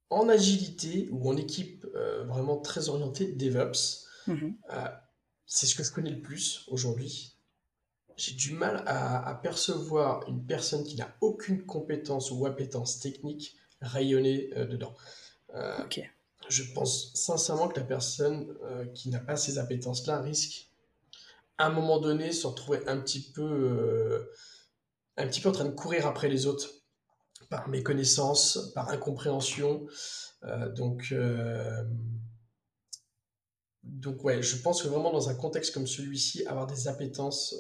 [0.10, 4.56] en agilité ou en équipe euh, vraiment très orientée DevOps, mhm.
[5.46, 7.34] c'est ce que je connais le plus aujourd'hui.
[8.16, 14.50] J'ai du mal à, percevoir une personne qui n'a aucune compétence ou appétence technique rayonner
[14.56, 14.96] dedans.
[16.50, 18.58] Je pense sincèrement que la personne
[18.96, 20.68] qui n'a pas ces appétences-là risque
[21.60, 24.32] un moment donné, se retrouver un petit peu, euh,
[25.18, 26.70] un petit peu en train de courir après les autres
[27.50, 29.88] par méconnaissance, par incompréhension.
[30.44, 31.84] Euh, donc, euh,
[33.84, 37.56] donc ouais, je pense que vraiment dans un contexte comme celui-ci, avoir des appétences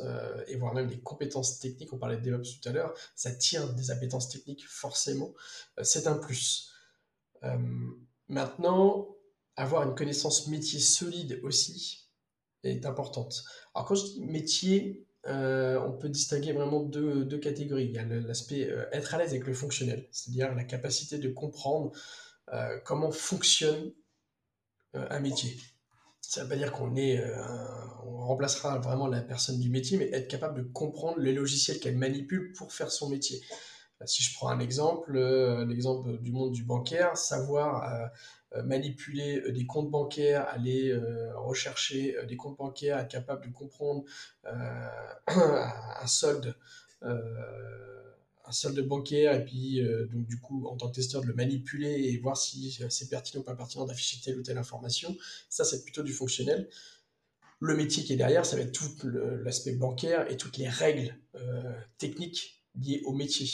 [0.47, 3.73] et voire même des compétences techniques, on parlait de DevOps tout à l'heure, ça tire
[3.73, 5.33] des appétences techniques forcément,
[5.81, 6.69] c'est un plus.
[8.27, 9.07] maintenant,
[9.55, 12.06] avoir une connaissance métier solide aussi,
[12.67, 13.43] est importante.
[13.73, 17.85] Alors quand je dis métier, euh, on peut distinguer vraiment deux, deux catégories.
[17.85, 21.29] Il y a l'aspect euh, être à l'aise avec le fonctionnel, c'est-à-dire la capacité de
[21.29, 21.91] comprendre
[22.53, 23.91] euh, comment fonctionne
[24.93, 25.57] un métier.
[26.21, 27.23] Ça ne veut pas dire qu'on est,
[28.03, 31.97] on remplacera vraiment la personne du métier, mais être capable de comprendre les logiciels qu'elle
[31.97, 33.39] manipule pour faire son métier.
[34.05, 35.19] Si je prends un exemple,
[35.67, 38.11] l'exemple du monde du bancaire, savoir
[38.63, 44.03] manipuler euh, des comptes bancaires, aller euh, rechercher des comptes bancaires, être capable de comprendre
[45.27, 46.55] un solde
[47.01, 51.91] un solde bancaire et puis donc du coup en tant que testeur de le manipuler
[51.91, 55.15] et voir si c'est pertinent ou pas pertinent d'afficher telle ou telle information.
[55.49, 56.69] Ça c'est plutôt du fonctionnel.
[57.59, 58.89] Le métier qui est derrière, ça va être tout
[59.43, 61.13] l'aspect bancaire et toutes les règles
[61.97, 63.49] techniques liées au métier.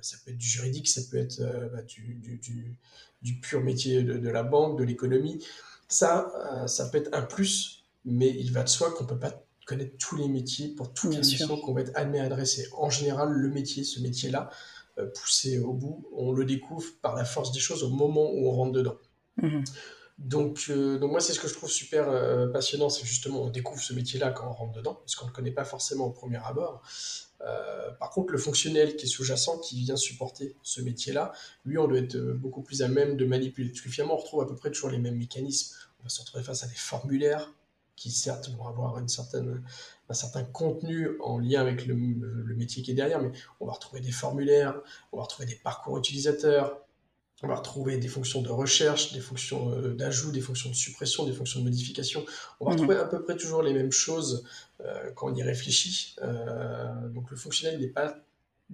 [0.00, 1.40] ça peut être du juridique, ça peut être
[1.72, 2.76] bah, du, du,
[3.22, 5.44] du pur métier de, la banque, de l'économie.
[5.88, 9.18] Ça, euh, ça peut être un plus, mais il va de soi qu'on ne peut
[9.18, 12.68] pas connaître tous les métiers pour toutes les missions qu'on va être amené à adresser.
[12.76, 14.50] En général, le métier, ce métier-là,
[14.98, 18.48] euh, poussé au bout, on le découvre par la force des choses au moment où
[18.48, 18.96] on rentre dedans.
[19.36, 19.64] Mhm.
[20.18, 22.06] Donc, euh, donc moi, c'est ce que je trouve super
[22.52, 25.34] passionnant, c'est justement on découvre ce métier-là quand on rentre dedans, parce qu'on ne le
[25.34, 26.82] connaît pas forcément au premier abord.
[27.44, 31.32] Euh, par contre, le fonctionnel qui est sous-jacent, qui vient supporter ce métier-là,
[31.64, 33.68] lui, on doit être euh, beaucoup plus à même de manipuler.
[33.70, 35.76] Parce que finalement, on retrouve à peu près toujours les mêmes mécanismes.
[36.00, 37.52] On va se retrouver face à des formulaires
[37.96, 43.20] qui, certes, vont avoir un certain contenu en lien avec le métier qui est derrière,
[43.20, 44.80] mais on va retrouver des formulaires,
[45.12, 46.80] on va retrouver des parcours utilisateurs,
[47.42, 51.26] on va retrouver des fonctions de recherche, des fonctions euh, d'ajout, des fonctions de suppression,
[51.26, 52.24] des fonctions de modification.
[52.60, 52.80] On va mhm.
[52.80, 54.44] retrouver à peu près toujours les mêmes choses
[54.80, 56.14] euh, quand on y réfléchit.
[56.22, 58.16] Euh, donc le fonctionnel n'est pas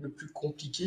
[0.00, 0.86] le plus compliqué.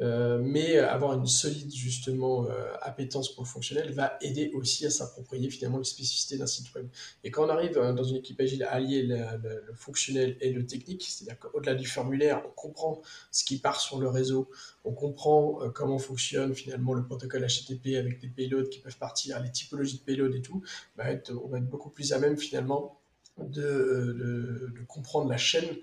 [0.00, 4.90] Euh, mais avoir une solide justement euh, appétence pour le fonctionnel va aider aussi à
[4.90, 6.88] s'approprier finalement les spécificités d'un site web.
[7.22, 10.66] Et quand on arrive euh, dans une équipe agile à allier le, fonctionnel et le
[10.66, 14.50] technique, c'est-à-dire qu'au-delà du formulaire, on comprend ce qui part sur le réseau,
[14.84, 19.50] on comprend comment fonctionne finalement le protocole HTTP avec les payloads qui peuvent partir, les
[19.50, 20.62] typologies de payloads et tout,
[20.98, 23.00] on va être beaucoup plus à même finalement
[23.38, 25.76] de, comprendre la chaîne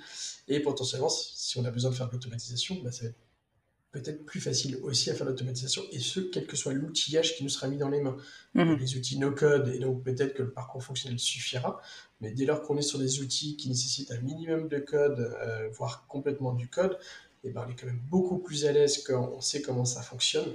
[0.47, 3.17] et potentiellement, si on a besoin de faire de l'automatisation, bah, ça va être
[3.91, 7.49] peut-être plus facile aussi à faire l'automatisation, et ce, quel que soit l'outillage qui nous
[7.49, 8.17] sera mis dans les mains.
[8.53, 8.77] Mhm.
[8.77, 11.81] Les outils no-code, et donc peut-être que le parcours fonctionnel suffira,
[12.21, 15.67] mais dès lors qu'on est sur des outils qui nécessitent un minimum de code, euh,
[15.73, 16.97] voire complètement du code,
[17.43, 19.83] et eh ben, on est quand même beaucoup plus à l'aise quand on sait comment
[19.83, 20.53] ça fonctionne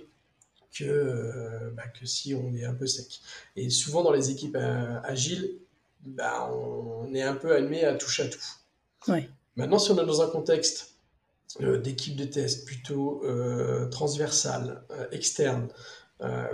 [0.72, 3.20] que, euh, bah, que si on est un peu sec.
[3.57, 5.59] Et souvent dans les équipes euh, agiles,
[6.05, 9.18] bah, on est un peu admis à toucher à tout.
[9.57, 10.95] Maintenant, si on est dans un contexte
[11.61, 15.68] d'équipes de test plutôt euh, transversales, euh, externes,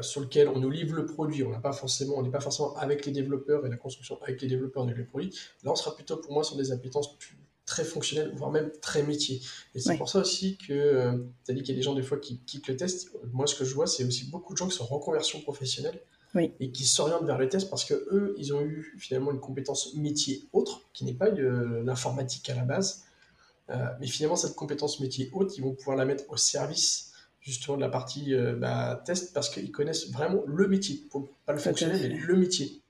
[0.00, 2.74] sur lequel on nous livre le produit, on n'a pas forcément, on n'est pas forcément
[2.76, 5.32] avec les développeurs et la construction avec les développeurs de le produit.
[5.62, 7.16] Là, on sera plutôt pour moi sur des appétences
[7.64, 9.40] très fonctionnelles, voire même très métiers.
[9.76, 12.02] Et c'est pour ça aussi que tu as dit qu'il y a des gens des
[12.02, 13.12] fois qui quittent le test.
[13.32, 16.00] Moi, ce que je vois, c'est aussi beaucoup de gens qui sont en reconversion professionnelle
[16.60, 19.94] et qui s'orientent vers le test parce que eux, ils ont eu finalement une compétence
[19.94, 23.11] métier autre, qui n'est pas de l'informatique à la base, euh,
[23.68, 27.82] mais finalement, cette compétence métier haute, ils vont pouvoir la mettre au service justement de
[27.82, 31.02] la partie euh, bah, test parce qu'ils connaissent vraiment le métier,
[31.44, 32.82] pas le fonctionnel, mais le métier.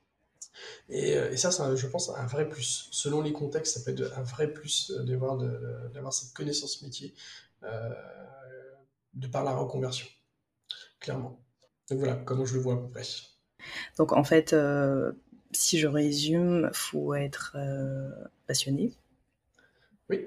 [0.88, 2.88] Et, euh, et ça, c'est, je pense, un vrai plus.
[2.92, 5.58] Selon les contextes, ça peut être un vrai plus d'avoir, de,
[5.94, 7.14] d'avoir cette connaissance métier
[9.14, 10.06] de par la reconversion,
[10.98, 11.38] clairement.
[11.88, 13.02] Donc voilà comment je le vois à peu près.
[13.96, 14.54] Donc en fait,
[15.52, 17.56] si je résume, faut être
[18.46, 18.92] passionné.
[20.10, 20.26] Oui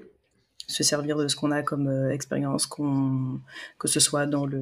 [0.68, 3.40] se servir de ce qu'on a comme euh, expérience, qu'on,
[3.78, 4.62] que ce soit dans, le,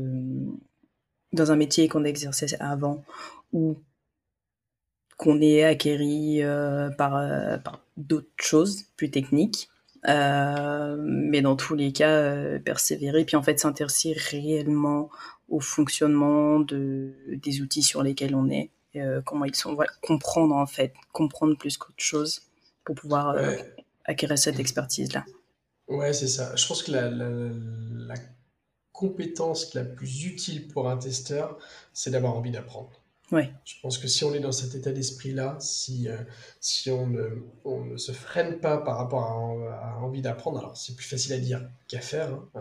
[1.31, 3.03] dans un métier qu'on exerçait avant
[3.51, 3.77] ou
[5.17, 9.69] qu'on ait acquéri euh, par, euh, par d'autres choses plus techniques.
[10.05, 15.09] mais dans tous les cas, persévérer, puis en fait s'intéresser réellement
[15.47, 18.69] au fonctionnement de, des outils sur lesquels on est,
[19.23, 22.41] comment ils sont, comprendre en fait, comprendre plus qu'autre chose
[22.83, 23.37] pour pouvoir
[24.03, 25.23] acquérir cette expertise-là.
[25.87, 26.55] Ouais, c'est ça.
[26.55, 28.15] Je pense que la, la,
[28.91, 31.57] compétence la plus utile pour un testeur,
[31.93, 32.91] c'est d'avoir envie d'apprendre.
[33.31, 33.51] Ouais.
[33.65, 36.17] Je pense que si on est dans cet état d'esprit-là, si, euh,
[36.59, 37.27] si on, ne,
[37.65, 41.39] on ne se freine pas par rapport à, envie d'apprendre, alors c'est plus facile à
[41.39, 42.59] dire qu'à faire, hein, euh,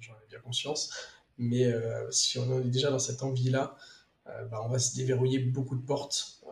[0.00, 0.90] j'en ai bien conscience,
[1.38, 3.74] mais euh, si on est déjà dans cette envie-là,
[4.50, 6.42] bah, on va se déverrouiller beaucoup de portes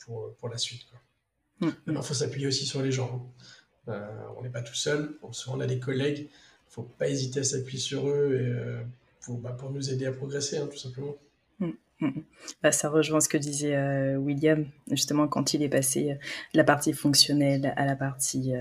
[0.00, 0.86] pour, pour la suite.
[0.90, 1.68] Quoi.
[1.68, 1.72] Mm.
[1.86, 3.10] Il faut s'appuyer aussi sur les gens.
[3.14, 3.44] Hein.
[3.88, 5.16] Euh, on n'est pas tout seul.
[5.32, 6.18] souvent, on a des collègues.
[6.18, 8.80] Il ne faut pas hésiter à s'appuyer sur eux et, euh,
[9.20, 11.16] pour, bah, pour, nous aider à progresser, hein, tout simplement.
[11.60, 11.66] Mmh,
[12.00, 12.22] mmh, mmh.
[12.62, 16.18] Bah, ça rejoint ce que disait euh, William, justement, quand il est passé
[16.52, 18.52] de la partie fonctionnelle à la partie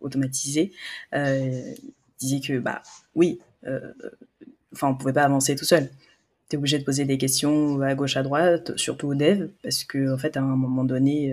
[0.00, 0.72] automatisée.
[1.12, 1.76] il
[2.18, 2.82] disait que, bah,
[3.14, 3.40] oui,
[4.72, 5.88] enfin, on ne pouvait pas avancer tout seul.
[6.48, 9.84] Tu es obligé de poser des questions à gauche, à droite, surtout au dev, parce
[9.84, 11.32] qu'en en fait, à un moment donné,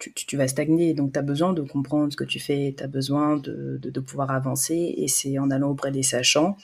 [0.00, 0.94] tu, vas stagner.
[0.94, 4.00] Donc, tu as besoin de comprendre ce que tu fais, tu as besoin de, de,
[4.00, 4.94] pouvoir avancer.
[4.96, 6.56] Et c'est en allant auprès des sachants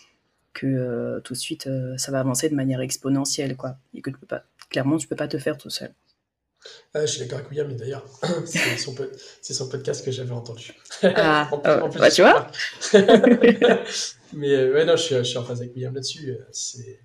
[0.55, 3.57] que euh, tout de suite, euh, ça va avancer de manière exponentielle.
[3.57, 3.77] Quoi.
[3.95, 5.93] Et que tu peux pas, clairement, tu peux pas te faire tout seul.
[6.95, 8.05] Ah, je suis d'accord avec William, mais d'ailleurs,
[8.45, 8.95] c'est son,
[9.43, 10.73] son, podcast que j'avais entendu.
[11.03, 12.51] Ah, en plus, bah, tu vois
[14.33, 16.37] Mais euh, ouais, non, je suis, je suis en phase avec William là-dessus.
[16.51, 16.99] C'est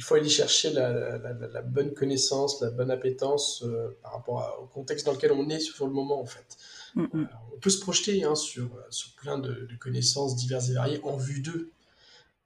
[0.00, 5.04] il faut aller chercher la, bonne connaissance, la bonne appétence euh, par rapport au contexte
[5.04, 6.56] dans lequel on est sur le moment en fait.
[6.94, 7.28] Mm, mm.
[7.54, 11.40] on peut se projeter hein, sur, sur plein de, connaissances diverses et variées en vue
[11.40, 11.70] d'eux.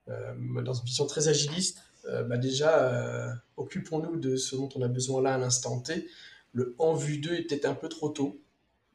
[0.09, 4.88] Euh, dans une vision très agiliste, euh, bah déjà, occupons-nous de ce dont on a
[4.88, 6.09] besoin là à l'instant T.
[6.55, 8.40] Le en vue d'eux est peut-être un peu trop tôt.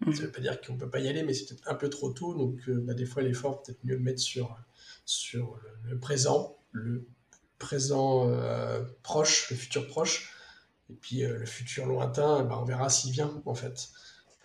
[0.03, 1.75] Ça ne veut pas dire qu'on ne peut pas y aller, mais c'est peut-être un
[1.75, 2.33] peu trop tôt.
[2.33, 4.57] Donc, bah, des fois, l'effort, peut-être mieux le mettre sur,
[5.05, 5.57] sur
[5.89, 7.07] le présent, le
[7.59, 10.33] présent euh, proche, le futur proche,
[10.89, 13.89] et puis euh, le futur lointain, bah, on verra s'il vient en fait.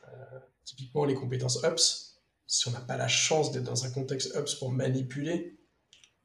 [0.08, 4.34] Euh, typiquement les compétences UPS, si on n'a pas la chance d'être dans un contexte
[4.36, 5.56] UPS pour manipuler,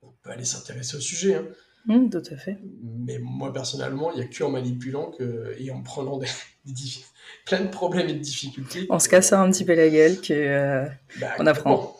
[0.01, 1.35] on peut aller s'intéresser au sujet.
[1.35, 1.45] Hein.
[1.85, 2.57] Mmh, tout à fait.
[2.83, 6.27] Mais moi personnellement, il n'y a que en manipulant que, et en prenant des,
[7.45, 8.87] plein de problèmes et de difficultés.
[8.89, 10.87] On se casse un petit peu la gueule que
[11.21, 11.95] bah, on apprend.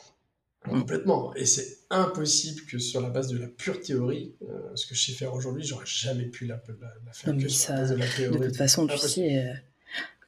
[0.66, 1.34] Complètement.
[1.36, 5.06] Et c'est impossible que sur la base de la pure théorie, euh, ce que je
[5.06, 8.40] sais faire aujourd'hui, j'aurais jamais pu la, faire que sur la base de la théorie.
[8.40, 9.54] De toute façon, tu sais, euh,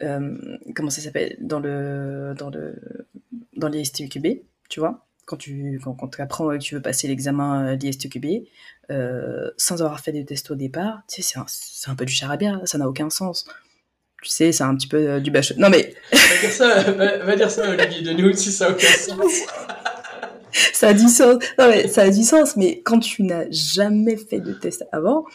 [0.06, 2.76] euh, comment ça s'appelle dans le dans le
[3.56, 8.48] dans l'ISTQB, tu vois, quand tu quand, quand apprends que tu veux passer l'examen d'ISTQB,
[9.58, 12.60] sans avoir fait de test au départ, tu sais, c'est un, un, peu du charabia,
[12.66, 13.46] ça n'a aucun sens
[14.24, 15.54] tu sais, c'est un petit peu du bâche.
[15.58, 15.96] Non mais.
[16.12, 19.34] va dire ça, va, dire ça, Olivier, de nous si ça n'a aucun sens.
[20.74, 21.44] ça a du sens.
[21.58, 25.26] Non, mais ça a du sens, mais quand tu n'as jamais fait de test avant,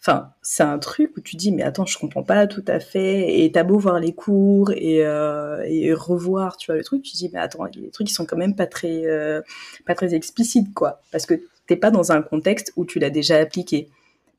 [0.00, 3.42] enfin, c'est un truc où tu dis, mais attends, je comprends pas tout à fait.
[3.42, 7.16] Et t'as beau voir les cours et, euh, et, revoir, tu vois, le truc, tu
[7.16, 9.40] dis, mais attends, des trucs qui sont quand même pas très, euh,
[9.86, 11.00] pas très explicites, quoi.
[11.12, 11.34] Parce que
[11.66, 13.88] t'es pas dans un contexte où tu l'as déjà appliqué.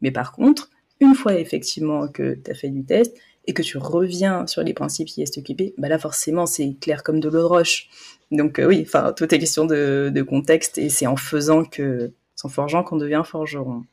[0.02, 0.70] Mais par contre,
[1.00, 3.16] une fois effectivement que tu as fait du test
[3.48, 7.30] et que tu reviens sur les principes ISTQB, bah là forcément c'est clair comme de
[7.30, 7.90] l'eau de roche.
[8.30, 12.12] Donc euh, oui, enfin, tout est question de, contexte et c'est en faisant que,
[12.44, 13.86] en forgeant qu'on devient forgeron.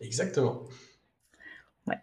[0.00, 0.62] Exactement.
[1.86, 1.98] Ouais,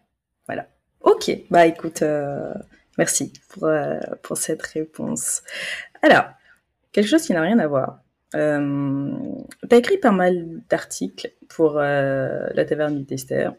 [0.46, 0.68] voilà.
[1.00, 2.54] Ok, bah écoute, euh,
[2.98, 5.42] merci pour, euh, pour cette réponse.
[6.02, 6.24] Alors,
[6.92, 7.98] quelque chose qui n'a rien à voir.
[8.32, 13.56] tu as écrit pas mal d'articles pour la taverne du testeur.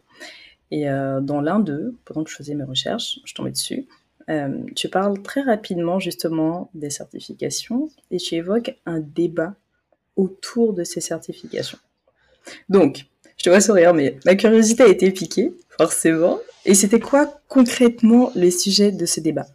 [0.72, 3.88] Et dans l'un d'eux, pendant que je faisais mes recherches, je tombais dessus.
[4.30, 9.56] Euh, tu parles très rapidement justement des certifications et tu évoques un débat
[10.18, 11.78] autour de ces certifications.
[12.68, 13.06] Donc,
[13.38, 16.40] je te vois sourire, mais ma curiosité a été piquée, forcément.
[16.65, 19.46] Et c'était quoi concrètement les sujets de ce débat?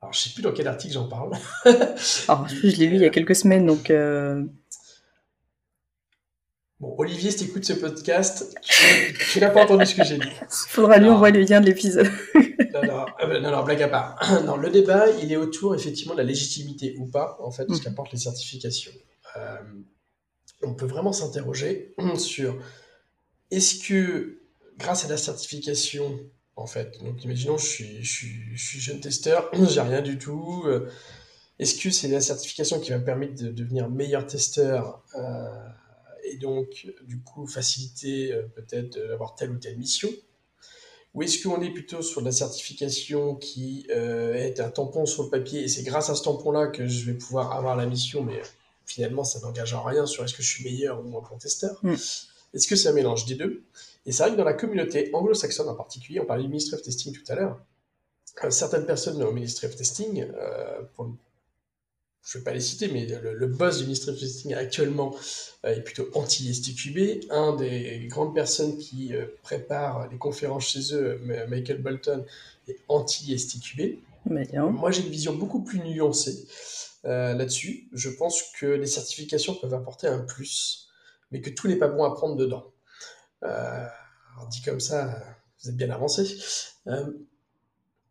[0.00, 1.32] Alors, je sais plus dans quel article j'en parle.
[2.28, 4.44] Alors, je l'ai lu il y a quelques semaines, donc euh,
[6.78, 10.28] Bon, Olivier, si tu écoutes ce podcast, tu, n'as pas entendu ce que j'ai dit.
[10.68, 12.10] Faudra lui envoyer le lien de l'épisode.
[13.18, 14.42] Ah ben, non, non, blague à part.
[14.44, 17.74] Non, le débat, il est autour effectivement de la légitimité ou pas, en fait, de
[17.74, 17.84] ce mm.
[17.84, 18.92] qu'apportent les certifications.
[19.36, 19.56] Euh,
[20.62, 22.58] on peut vraiment s'interroger sur
[23.50, 24.42] est-ce que
[24.76, 26.20] grâce à la certification,
[26.56, 30.90] en fait, donc imaginons je suis, je suis, jeune testeur, j'ai rien du tout, euh,
[31.58, 35.46] est-ce que c'est la certification qui va me permettre de devenir meilleur testeur euh,
[36.26, 40.08] et donc du coup faciliter euh, peut-être d'avoir telle ou telle mission.
[41.14, 45.62] Ou est-ce qu'on est plutôt sur la certification qui est un tampon sur le papier
[45.62, 48.42] et c'est grâce à ce tampon-là que je vais pouvoir avoir la mission, mais
[48.84, 51.78] finalement ça n'engage en rien sur est-ce que je suis meilleur ou moins bon testeur.
[51.82, 51.94] Mm.
[52.52, 53.64] Est-ce que c'est un mélange des deux?
[54.06, 56.82] Et c'est vrai que dans la communauté anglo-saxonne en particulier, on parlait du Ministry of
[56.82, 57.60] Testing tout à l'heure,
[58.44, 60.82] euh, certaines personnes au Ministry of Testing, euh,
[62.26, 65.14] je ne vais pas les citer, mais le, boss du Ministry of Testing actuellement
[65.64, 67.30] euh, est plutôt anti-STQB.
[67.30, 69.12] Un des grandes personnes qui
[69.42, 72.24] prépare les conférences chez eux, Michael Bolton,
[72.68, 73.98] est anti-STQB.
[74.26, 76.46] Moi, j'ai une vision beaucoup plus nuancée
[77.04, 77.88] là-dessus.
[77.92, 80.88] Je pense que les certifications peuvent apporter un plus,
[81.30, 82.72] mais que tout n'est pas bon à prendre dedans.
[83.44, 83.86] Euh,
[84.50, 85.22] dit comme ça,
[85.62, 86.38] vous êtes bien avancé.
[86.86, 87.12] Euh,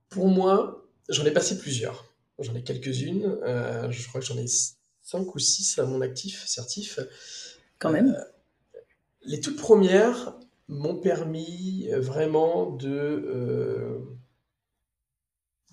[0.09, 2.05] pour moi, j'en ai passé plusieurs.
[2.39, 3.37] J'en ai quelques-unes.
[3.43, 4.47] Euh, je crois que j'en ai
[5.01, 6.99] cinq ou six à mon actif, certif.
[7.79, 8.17] Quand même.
[9.23, 14.01] les toutes premières m'ont permis vraiment de,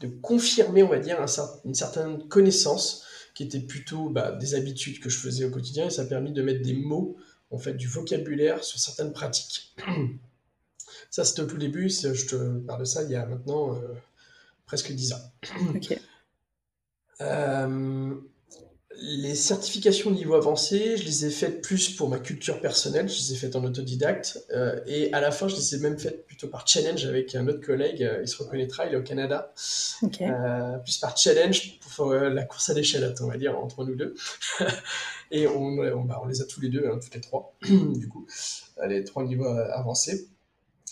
[0.01, 1.25] de confirmer, on va dire,
[1.65, 3.05] une certaine connaissance
[3.35, 6.33] qui était plutôt bah, des habitudes que je faisais au quotidien et ça a permis
[6.33, 7.17] de mettre des mots
[7.51, 9.75] en fait, du vocabulaire sur certaines pratiques.
[11.11, 13.81] Ça, c'était au tout début, je te parle de ça il y a maintenant euh,
[14.67, 15.33] presque 10 ans.
[15.75, 15.99] Ok.
[17.21, 18.15] Euh,
[19.01, 23.33] les certifications niveau avancé, je les ai faites plus pour ma culture personnelle, je les
[23.33, 26.49] ai faites en autodidacte, euh, et à la fin, je les ai même faites plutôt
[26.49, 29.53] par challenge avec un autre collègue, il se reconnaîtra, il est au Canada,
[30.85, 34.15] plus par challenge pour la course à l'échelle, on va dire, entre nous deux.
[35.31, 38.27] Et on, bah, on, les a tous les deux, hein, tous les trois, du coup,
[38.87, 40.29] les trois niveaux avancés.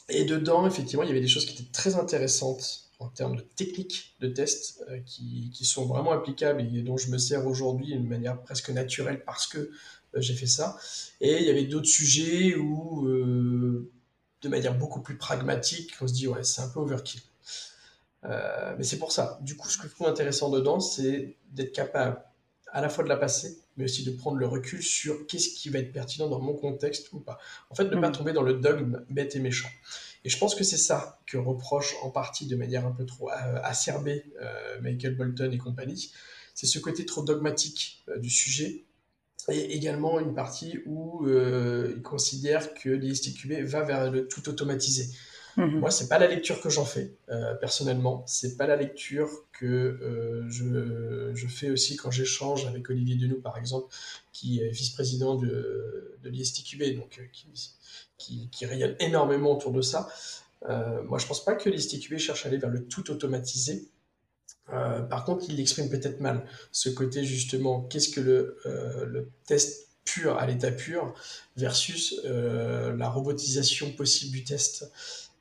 [0.08, 3.40] Et dedans, effectivement, il y avait des choses qui étaient très intéressantes en termes de
[3.40, 7.86] techniques de test euh, qui, qui, sont vraiment applicables et dont je me sers aujourd'hui
[7.86, 9.70] d'une manière presque naturelle parce que euh,
[10.16, 10.78] j'ai fait ça.
[11.20, 13.90] Et il y avait d'autres sujets où, euh,
[14.42, 17.22] de manière beaucoup plus pragmatique, on se dit, ouais, c'est un peu overkill.
[18.22, 19.38] mais c'est pour ça.
[19.42, 22.22] Du coup, ce que je trouve intéressant dedans, c'est d'être capable
[22.72, 25.70] à la fois de la passer, mais aussi de prendre le recul sur qu'est-ce qui
[25.70, 27.38] va être pertinent dans mon contexte ou pas.
[27.70, 28.12] En fait, ne pas mm.
[28.12, 29.68] tomber dans le dogme bête et méchant.
[30.24, 33.30] Et je pense que c'est ça que reproche en partie de manière un peu trop
[33.30, 36.12] euh, acerbée euh, Michael Bolton et compagnie.
[36.54, 38.84] C'est ce côté trop dogmatique euh, du sujet
[39.48, 45.08] et également une partie où il considère que l'ISTQB va vers le tout automatisé.
[45.60, 45.80] Mhm.
[45.80, 48.24] Moi, c'est pas la lecture que j'en fais euh, personnellement.
[48.26, 53.40] C'est pas la lecture que euh, je, je, fais aussi quand j'échange avec Olivier Denou,
[53.40, 53.92] par exemple,
[54.32, 57.46] qui est vice-président de, de l'ISTQB, donc euh, qui,
[58.16, 60.08] qui, qui, rayonne énormément autour de ça.
[60.68, 63.88] Euh, moi, je pense pas que l'ISTQB cherche à aller vers le tout automatisé.
[64.66, 66.46] par contre, il l'exprime peut-être mal.
[66.72, 71.12] Ce côté justement, qu'est-ce que le, le test pur à l'état pur
[71.56, 74.90] versus la robotisation possible du test.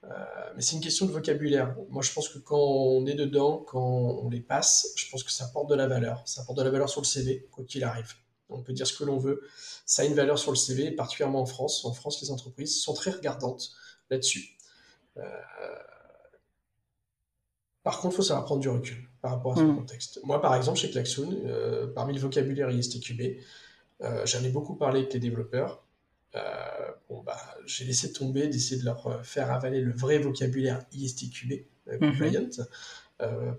[0.06, 0.08] Euh,
[0.56, 1.76] mais c'est une question de vocabulaire.
[1.90, 3.80] Moi, je pense que quand on est dedans, quand
[4.24, 6.22] on les passe, je pense que ça porte de la valeur.
[6.26, 8.14] Ça porte de la valeur sur le CV, quoi qu'il arrive.
[8.50, 9.42] On peut dire ce que l'on veut.
[9.86, 11.86] Ça a une valeur sur le CV, particulièrement en France.
[11.86, 13.72] En France, les entreprises sont très regardantes
[14.10, 14.58] là-dessus.
[15.18, 15.24] Euh,
[17.84, 19.76] par contre, il faut savoir prendre du recul par rapport à ce mm.
[19.76, 20.20] contexte.
[20.24, 23.42] Moi, par exemple, chez Klaxoon, euh, parmi le vocabulaire ISTQB,
[24.24, 25.84] j'en ai beaucoup parlé avec les développeurs.
[26.36, 30.86] Euh, bon, bah, j'ai laissé tomber d'essayer de leur euh, faire avaler le vrai vocabulaire
[30.92, 32.12] ISTQB, euh, mhm.
[32.12, 32.50] compliant,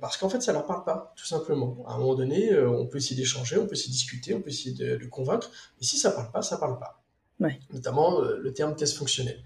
[0.00, 1.84] parce qu'en fait, ça leur parle pas, tout simplement.
[1.86, 4.48] À un moment donné, on peut essayer d'échanger, on peut essayer de discuter, on peut
[4.48, 7.04] essayer de, le convaincre, mais si ça parle pas, ça parle pas.
[7.70, 9.42] Notamment le terme test fonctionnel.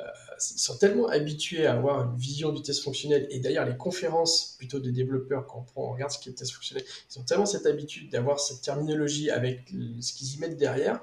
[0.00, 4.54] ils sont tellement habitués à avoir une vision du test fonctionnel, et d'ailleurs les conférences
[4.58, 7.22] plutôt des développeurs, quand on, prend, on regarde ce qu'est le test fonctionnel, ils ont
[7.22, 11.00] tellement cette habitude d'avoir cette terminologie avec ce qu'ils y mettent derrière,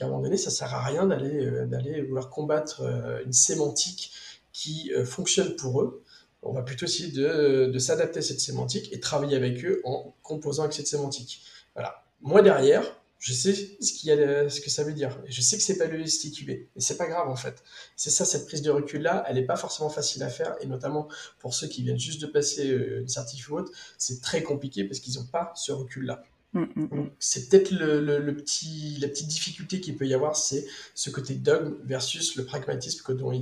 [0.00, 3.32] qu'à un moment donné, ça sert à rien d'aller euh, d'aller vouloir combattre euh, une
[3.32, 4.12] sémantique
[4.52, 6.02] qui euh, fonctionne pour eux.
[6.42, 10.62] On va plutôt essayer de, s'adapter à cette sémantique et travailler avec eux en composant
[10.62, 11.42] avec cette sémantique.
[11.74, 12.02] Voilà.
[12.22, 12.82] Moi derrière,
[13.18, 15.22] je sais ce, que ça veut dire.
[15.26, 16.48] Je sais que c'est pas le STQB.
[16.48, 17.62] Et c'est pas grave, en fait.
[17.94, 20.56] C'est ça, cette prise de recul-là, elle n'est pas forcément facile à faire.
[20.62, 23.62] Et notamment pour ceux qui viennent juste de passer une certif ou
[23.98, 26.22] c'est très compliqué parce qu'ils n'ont pas ce recul-là.
[26.52, 27.10] Mm, mm, mm.
[27.18, 31.76] C'est peut-être le, petit, la petite difficulté qu'il peut y avoir, c'est ce côté dogme
[31.84, 33.34] versus le pragmatisme qu'on doit,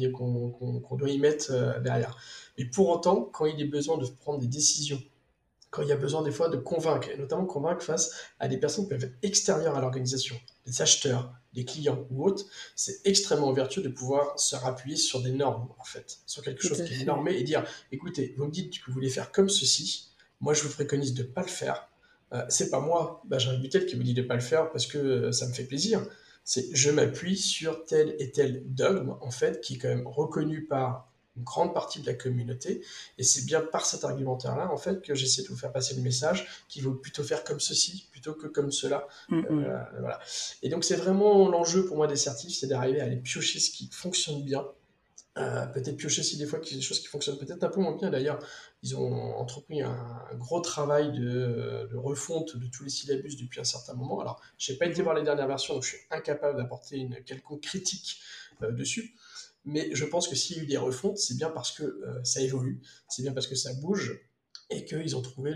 [0.98, 2.18] doit, y mettre euh, derrière.
[2.58, 5.02] Mais pour autant, quand il est besoin de prendre des décisions,
[5.70, 8.58] quand il y a besoin des fois de convaincre, et notamment convaincre face à des
[8.58, 10.36] personnes qui peuvent être extérieures à l'organisation,
[10.66, 12.44] des acheteurs, des clients ou autres,
[12.74, 16.82] c'est extrêmement vertueux de pouvoir se rappuyer sur des normes, en fait, sur quelque chose
[16.84, 20.08] qui est normé et dire, écoutez, vous me dites que vous voulez faire comme ceci,
[20.40, 21.87] moi je vous préconise de ne pas le faire.
[22.32, 24.86] Euh, c'est pas moi, Benjamin Butel, qui vous dit de ne pas le faire parce
[24.86, 26.04] que euh, ça me fait plaisir.
[26.44, 30.64] C'est je m'appuie sur tel et tel dogme, en fait, qui est quand même reconnu
[30.64, 32.84] par une grande partie de la communauté.
[33.16, 36.02] Et c'est bien par cet argumentaire-là, en fait, que j'essaie de vous faire passer le
[36.02, 39.06] message qu'il vaut plutôt faire comme ceci plutôt que comme cela.
[39.28, 39.64] Mm, mm.
[39.64, 40.20] Euh, voilà.
[40.62, 43.70] Et donc, c'est vraiment l'enjeu pour moi des certifs, c'est d'arriver à aller piocher ce
[43.70, 44.66] qui fonctionne bien.
[45.74, 48.10] Peut-être piocher aussi des fois des choses qui fonctionnent peut-être un peu moins bien.
[48.10, 48.38] D'ailleurs,
[48.82, 53.94] ils ont entrepris un, gros travail de, refonte de tous les syllabus depuis un certain
[53.94, 54.20] moment.
[54.20, 57.22] Alors, je n'ai pas été voir les dernières versions, donc je suis incapable d'apporter une
[57.24, 58.20] quelconque critique
[58.62, 59.14] euh, dessus.
[59.64, 62.24] Mais je pense que s'il y a eu des refontes, c'est bien parce que euh,
[62.24, 64.20] ça évolue, c'est bien parce que ça bouge
[64.70, 65.54] et qu'ils ont trouvé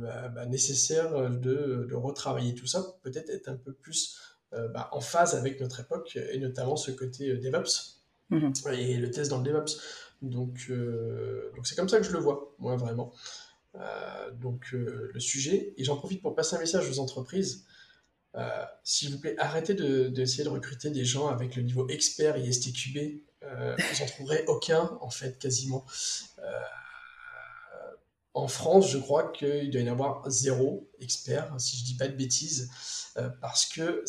[0.00, 4.18] bah, bah, nécessaire de, retravailler tout ça, peut-être être un peu plus
[4.54, 8.52] euh, bah, en phase avec notre époque et notamment ce côté DevOps mhm.
[8.72, 9.80] et le test dans le DevOps.
[10.22, 10.70] Donc,
[11.54, 13.12] donc c'est comme ça que je le vois, moi vraiment.
[14.40, 17.66] donc le sujet, et j'en profite pour passer un message aux entreprises.
[18.84, 22.50] S'il vous plaît, arrêtez d'essayer de, de, recruter des gens avec le niveau expert et
[22.50, 25.84] STQB euh, vous n'en trouverez aucun, en fait, quasiment.
[26.38, 26.60] Euh,
[28.34, 32.08] en France, je crois qu'il doit y en avoir zéro expert, si je dis pas
[32.08, 32.70] de bêtises,
[33.16, 34.02] euh, parce que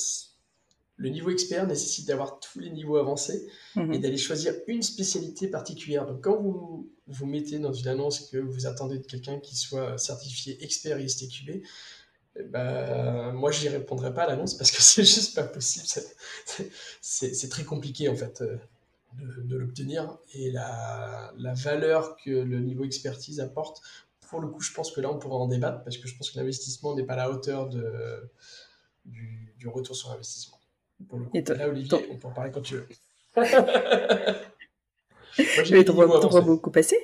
[0.98, 3.94] le niveau expert nécessite d'avoir tous les niveaux avancés mhm.
[3.94, 6.06] et d'aller choisir une spécialité particulière.
[6.06, 9.98] Donc, quand vous vous mettez dans une annonce que vous attendez de quelqu'un qui soit
[9.98, 11.62] certifié expert ISTQB,
[12.38, 15.86] eh ben, moi, je n'y répondrai pas à l'annonce parce que c'est juste pas possible.
[17.02, 18.42] C'est très compliqué, en fait
[19.18, 23.82] de, l'obtenir et la, valeur que le niveau expertise apporte.
[24.22, 26.32] Pour le coup, je pense que là, on pourra en débattre parce que je pense
[26.32, 28.30] que l'investissement n'est pas à la hauteur de,
[29.06, 30.55] du, retour sur investissement.
[31.08, 31.54] Pour le coup.
[31.54, 32.88] là, Olivier, on peut en parler quand tu veux.
[35.74, 36.98] Moi, t'en vois beaucoup passer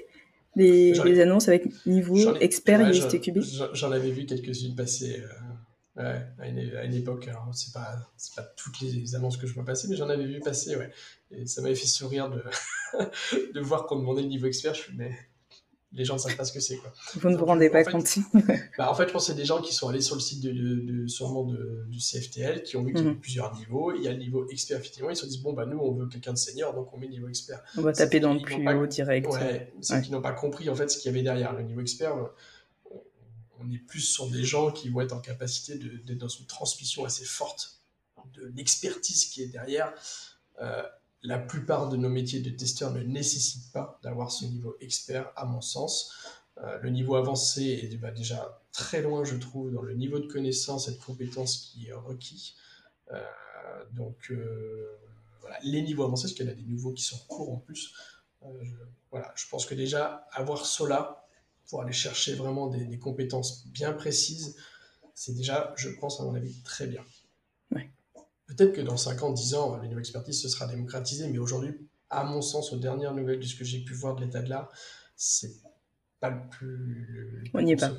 [0.56, 3.40] les, les, annonces avec niveau expert et STQB
[3.74, 5.22] J'en avais vu quelques-unes passer.
[5.22, 5.28] Euh,
[5.98, 9.90] Ouais, à une, époque, alors c'est pas, pas toutes les annonces que je vois passer,
[9.90, 10.90] mais j'en avais vu passer, ouais.
[11.32, 12.42] Et ça m'avait fait sourire de,
[13.54, 14.74] de voir qu'on demandait le niveau expert.
[14.74, 15.12] Je mais
[15.94, 16.80] les gens ne savent pas ce que c'est.
[17.16, 18.08] Vous ne vous rendez pas compte
[18.78, 20.42] bah, En fait, je pense que c'est des gens qui sont allés sur le site
[20.42, 23.20] de, de, sûrement de, du CFTL, qui ont vu qu'il y avait mhm.
[23.20, 23.94] plusieurs niveaux.
[23.94, 25.10] Il y a le niveau expert, effectivement.
[25.10, 27.14] Ils se disent, bon, bah, nous, on veut quelqu'un de senior, donc on met le
[27.14, 27.62] niveau expert.
[27.78, 29.28] On va taper dans le plus haut direct.
[29.28, 31.54] Ouais, c'est qu'ils n'ont pas compris, en fait, ce qu'il y avait derrière.
[31.54, 32.16] Le niveau expert,
[33.60, 37.06] on est plus sur des gens qui vont être en capacité d'être dans une transmission
[37.06, 37.82] assez forte
[38.34, 39.94] de l'expertise qui est derrière.
[40.62, 40.84] Euh,
[41.24, 45.46] la plupart de nos métiers de testeurs ne nécessitent pas d'avoir ce niveau expert, à
[45.46, 46.14] mon sens.
[46.58, 50.28] Euh, le niveau avancé est bah, déjà très loin, je trouve, dans le niveau de
[50.28, 52.56] connaissance et de compétence qui est requis.
[53.12, 53.22] Euh,
[53.94, 54.32] donc,
[55.42, 57.58] voilà, les niveaux avancés, parce qu'il y en a des nouveaux qui sont courts en
[57.58, 57.94] plus.
[59.36, 61.28] Je pense que déjà, avoir cela,
[61.72, 64.58] pour aller chercher vraiment des, compétences bien précises,
[65.14, 67.04] c'est déjà, je pense, à mon avis, très bien.
[68.56, 71.74] Peut-être que dans 5 ans, 10 ans, le niveau expertise se sera démocratisé, mais aujourd'hui,
[72.10, 74.50] à mon sens, aux dernières nouvelles de ce que j'ai pu voir de l'état de
[74.50, 74.70] l'art,
[75.16, 75.54] c'est
[76.20, 77.46] pas le plus.
[77.54, 77.92] On n'y est pas.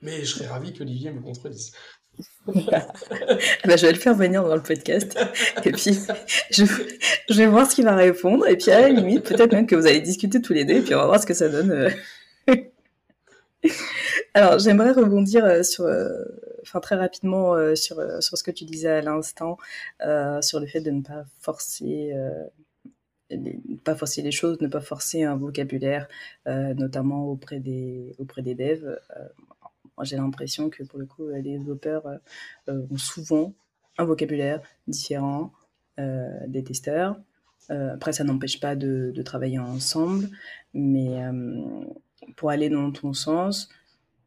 [0.00, 1.72] Mais je serais ravi qu'Olivier me contredise.
[2.46, 2.86] bah,
[3.64, 5.18] je vais le faire venir dans le podcast.
[5.64, 5.98] Et puis,
[6.50, 6.64] je,
[7.28, 8.48] je vais voir ce qu'il va répondre.
[8.48, 10.76] Et puis, à la limite, peut-être même que vous allez discuter tous les deux.
[10.76, 11.70] Et puis, on va voir ce que ça donne.
[11.70, 12.56] Euh.
[14.34, 16.08] Alors, j'aimerais rebondir euh, sur, euh,
[16.80, 19.58] très rapidement euh, sur, sur ce que tu disais à l'instant,
[20.40, 22.12] sur le fait de ne pas forcer,
[23.84, 26.08] pas forcer les choses, ne pas forcer un vocabulaire,
[26.46, 28.98] notamment auprès des, auprès des devs.
[30.02, 32.04] j'ai l'impression que pour le coup, les développeurs
[32.68, 33.54] ont souvent
[33.98, 35.52] un vocabulaire différent
[35.98, 37.20] des testeurs.
[37.68, 40.28] après, ça n'empêche pas de, travailler ensemble,
[40.74, 41.22] mais
[42.36, 43.68] pour aller dans ton sens,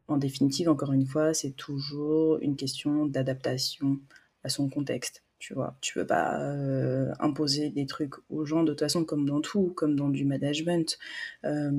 [0.08, 3.98] en définitive, encore une fois, c'est toujours une question d'adaptation
[4.44, 5.22] à son contexte.
[5.38, 9.26] Tu vois, tu peux pas euh, imposer des trucs aux gens de toute façon, comme
[9.26, 10.98] dans tout, comme dans du management,
[11.44, 11.70] euh,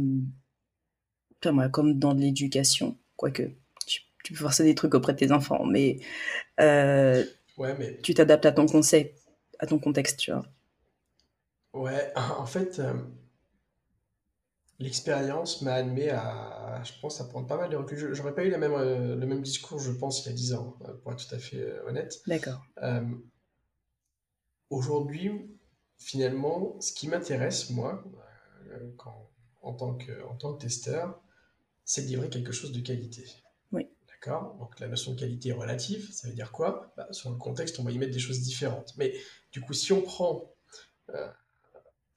[1.72, 3.44] comme dans l'éducation, quoique
[3.88, 6.00] tu, tu, peux forcer des trucs auprès de tes enfants, mais,
[6.60, 7.24] euh,
[7.58, 7.98] ouais, mais...
[8.04, 9.20] tu t'adaptes à ton concept,
[9.60, 10.46] à ton contexte, tu vois.
[11.74, 12.82] Ouais, en fait,
[14.80, 18.14] L'expérience m'a amené à, je pense, à prendre pas mal de recul.
[18.14, 20.54] J'aurais pas eu le même, euh, le même discours, je pense, il y a 10
[20.54, 22.22] ans, euh, pour être tout à fait euh, honnête.
[22.28, 22.64] D'accord.
[24.70, 25.32] Aujourd'hui,
[25.98, 28.04] finalement, ce qui m'intéresse, moi,
[28.98, 31.22] quand, en, tant que, en tant que testeur,
[31.86, 33.26] c'est de livrer quelque chose de qualité.
[33.72, 33.88] Oui.
[34.10, 34.56] D'accord?
[34.60, 36.94] Donc la notion de qualité est relative, ça veut dire quoi?
[36.98, 38.94] Bah, Sur le contexte, on va y mettre des choses différentes.
[38.98, 39.16] Mais
[39.54, 40.54] du coup, si on prend
[41.10, 41.30] euh,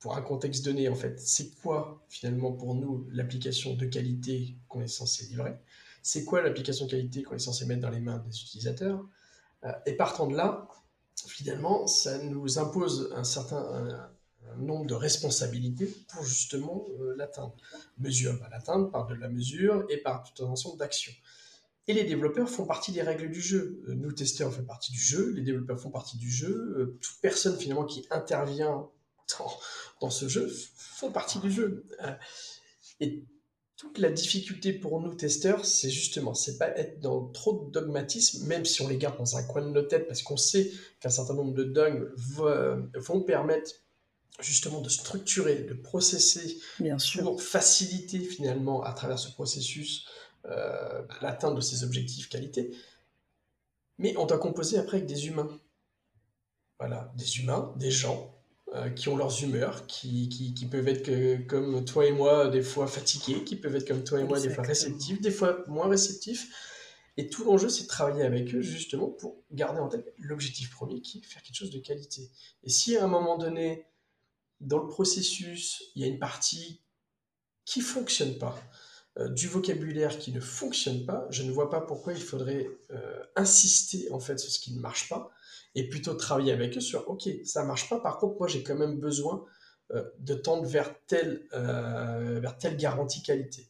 [0.00, 4.80] pour un contexte donné, en fait, c'est quoi finalement pour nous l'application de qualité qu'on
[4.80, 5.56] est censé livrer?
[6.02, 9.06] C'est quoi l'application de qualité qu'on est censé mettre dans les mains des utilisateurs?
[9.64, 10.68] Euh, Et partant de là,
[11.26, 14.08] finalement, ça nous impose un certain
[14.56, 17.54] nombre de responsabilités pour justement euh, l'atteindre.
[17.98, 21.12] Mesure, bah, l'atteindre par de la mesure et par tout un ensemble d'actions.
[21.86, 23.82] Et les développeurs font partie des règles du jeu.
[23.88, 26.98] Euh, nous, testeurs, on fait partie du jeu, les développeurs font partie du jeu.
[27.02, 28.88] toute personne finalement qui intervient
[30.00, 31.86] dans, ce jeu font partie du jeu.
[32.02, 32.12] Euh,
[33.00, 33.24] et
[33.76, 38.46] toute la difficulté pour nous testeurs, c'est justement, c'est pas être dans trop de dogmatisme,
[38.46, 40.70] même si on les garde dans un coin de nos têtes, parce qu'on sait
[41.00, 43.72] qu'un certain nombre de dogmes vont permettre
[44.42, 47.22] justement de structurer, de processer, Bien sûr.
[47.22, 50.06] pour faciliter finalement à travers ce processus
[50.46, 52.70] euh, bah, l'atteinte de ces objectifs qualité.
[53.98, 55.48] Mais on doit composer après avec des humains.
[56.78, 58.29] Voilà, des humains, des gens
[58.94, 62.86] qui ont leurs humeurs, qui, qui, peuvent être que, comme toi et moi, des fois
[62.86, 66.48] fatigués, qui peuvent être comme toi et moi, des fois réceptifs, des fois moins réceptifs.
[67.16, 71.00] Et tout l'enjeu, c'est de travailler avec eux justement pour garder en tête l'objectif premier
[71.00, 72.30] qui est faire quelque chose de qualité.
[72.62, 73.86] Et si à un moment donné,
[74.60, 76.80] dans le processus, il y a une partie
[77.64, 78.58] qui fonctionne pas,
[79.18, 83.22] euh, du vocabulaire qui ne fonctionne pas, je ne vois pas pourquoi il faudrait euh,
[83.36, 85.30] insister en fait sur ce qui ne marche pas
[85.74, 88.74] et plutôt travailler avec eux sur ok ça marche pas par contre moi j'ai quand
[88.74, 89.44] même besoin
[89.92, 93.62] euh, de tendre vers telle euh, vers telle garantie qualité.
[93.62, 93.66] Et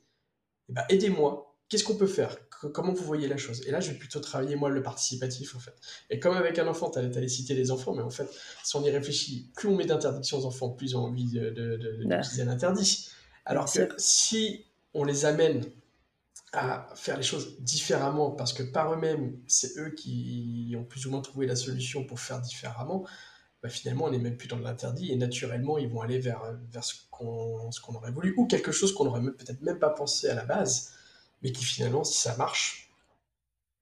[0.68, 1.46] eh ben, aidez-moi.
[1.68, 2.36] Qu'est-ce qu'on peut faire?
[2.74, 3.62] Comment vous voyez la chose?
[3.66, 5.74] Et là je vais plutôt travailler moi le participatif en fait.
[6.10, 8.28] Et comme avec un enfant tu allais citer les enfants mais en fait
[8.64, 11.50] si on y réfléchit plus on met d'interdictions aux enfants plus ils ont envie de,
[11.50, 13.08] de, un interdit
[13.46, 15.64] alors que si on les amène
[16.52, 21.10] à faire les choses différemment parce que par eux-mêmes, c'est eux qui ont plus ou
[21.10, 23.06] moins trouvé la solution pour faire différemment,
[23.62, 26.42] bah finalement, on n'est même plus dans l'interdit et naturellement, ils vont aller vers,
[26.72, 30.28] vers ce qu'on qu'on aurait voulu ou quelque chose qu'on n'aurait peut-être même pas pensé
[30.28, 30.92] à la base,
[31.42, 32.90] mais qui finalement, si ça marche,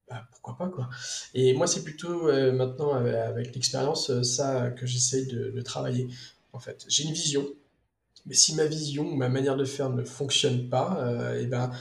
[0.09, 0.89] bah pourquoi pas quoi.
[1.33, 6.07] Et moi, c'est plutôt euh, maintenant avec, l'expérience euh, ça que j'essaye de, de, travailler.
[6.53, 7.47] En fait, j'ai une vision,
[8.25, 11.71] mais si ma vision ou ma manière de faire ne fonctionne pas, euh, et ben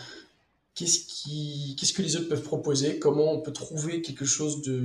[0.78, 4.78] qu'est-ce, qui, qu'est-ce que les autres peuvent proposer, comment on peut trouver quelque chose de,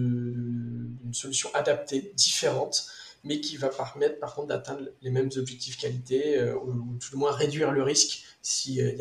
[1.06, 2.88] une solution adaptée, différente,
[3.24, 7.20] mais qui va permettre par contre d'atteindre les mêmes objectifs qualité, euh, ou, tout le
[7.20, 8.24] moins réduire le risque.
[8.42, 8.92] Si, euh,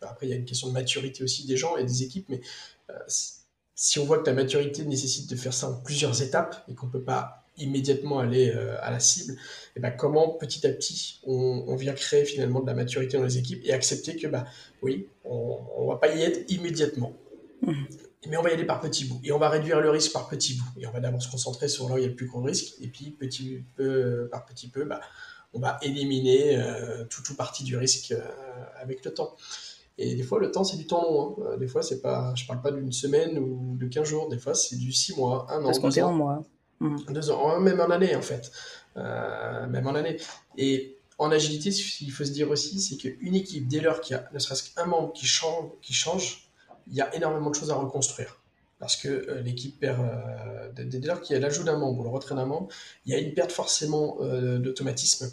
[0.00, 2.40] après, il y a une question de maturité aussi des gens et des équipes, mais
[2.88, 2.94] euh,
[3.74, 6.86] si on voit que la maturité nécessite de faire ça en plusieurs étapes et qu'on
[6.86, 8.50] ne peut pas immédiatement aller
[8.80, 9.36] à la cible,
[9.76, 13.38] et ben comment petit à petit on, vient créer finalement de la maturité dans les
[13.38, 14.46] équipes et accepter que bah
[14.82, 17.12] oui, on ne va pas y être immédiatement.
[17.62, 17.86] Mhm.
[18.28, 19.20] Mais on va y aller par petits bouts.
[19.24, 20.80] Et on va réduire le risque par petits bouts.
[20.80, 22.42] Et on va d'abord se concentrer sur là où il y a le plus gros
[22.42, 22.74] risque.
[22.82, 25.00] Et puis, petit peu par petit peu, bah,
[25.54, 28.20] on va éliminer euh, tout ou partie du risque euh,
[28.80, 29.36] avec le temps.
[29.98, 31.36] Et des fois, le temps, c'est du temps long.
[31.40, 31.52] Hein.
[31.52, 34.28] Euh, des fois, c'est pas, je parle pas d'une semaine ou de 15 jours.
[34.28, 36.10] Des fois, c'est du 6 mois, un an, deux ans.
[36.10, 36.42] en mois.
[36.80, 37.04] Mhm.
[37.10, 38.50] Deux ans, même en année, en fait.
[38.96, 40.16] même en année.
[40.56, 44.16] Et en agilité, ce qu'il faut se dire aussi, c'est qu'une équipe, dès lors qu'il
[44.16, 46.50] y a ne serait-ce qu'un membre qui change, qui change,
[46.86, 48.40] il y a énormément de choses à reconstruire.
[48.78, 52.02] Parce que euh, l'équipe perd, euh, dès lors qu'il y a l'ajout d'un membre ou
[52.04, 52.68] le retrait d'un membre,
[53.04, 55.30] il y a une perte forcément euh, d'automatisme.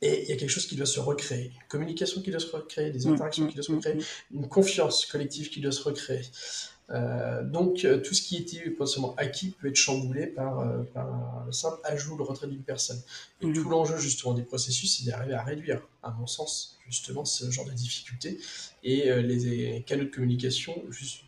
[0.00, 1.52] Et il y a quelque chose qui doit se recréer.
[1.54, 3.96] Une communication qui doit se recréer, des mmh, interactions qui doivent se mmh, recréer,
[4.32, 6.22] une confiance collective qui doit se recréer.
[6.92, 11.44] Euh, donc euh, tout ce qui était potentiellement acquis peut être chamboulé par, euh, par
[11.46, 13.00] le simple ajout, le retrait d'une personne.
[13.40, 13.54] Et mhm.
[13.54, 17.64] tout l'enjeu justement des processus, c'est d'arriver à réduire, à mon sens, justement ce genre
[17.64, 18.38] de difficultés.
[18.82, 20.82] Et les, canaux de communication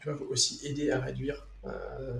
[0.04, 1.46] doivent aussi aider à réduire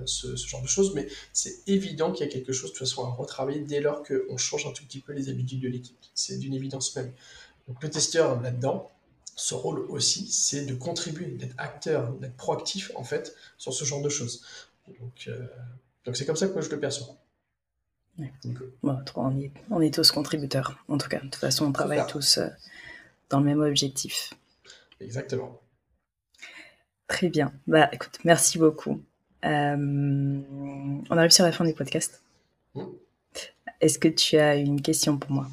[0.05, 0.95] ce, ce, genre de choses.
[0.95, 4.05] Mais c'est évident qu'il y a quelque chose de toute façon à retravailler dès lors
[4.05, 5.97] qu'on change un tout petit peu les habitudes de l'équipe.
[6.14, 7.12] C'est d'une évidence même.
[7.66, 8.90] Donc le testeur là-dedans,
[9.34, 14.02] ce rôle aussi, c'est de contribuer, d'être acteur, d'être proactif en fait sur ce genre
[14.02, 14.44] de choses.
[15.00, 15.46] Donc, euh,
[16.04, 17.16] donc c'est comme ça que moi je le perçois.
[18.18, 21.18] on, est, on, est, tous contributeurs, en tout cas.
[21.18, 22.48] De toute façon, on travaille tous euh,
[23.30, 24.34] dans le même objectif.
[25.00, 25.60] Exactement.
[27.08, 27.52] Très bien.
[27.66, 29.02] Bah, écoute, merci beaucoup.
[29.44, 29.76] Euh,
[31.10, 32.22] on arrive sur la fin du podcast.
[32.74, 32.84] Mmh.
[33.80, 35.48] Est-ce que tu as une question pour moi?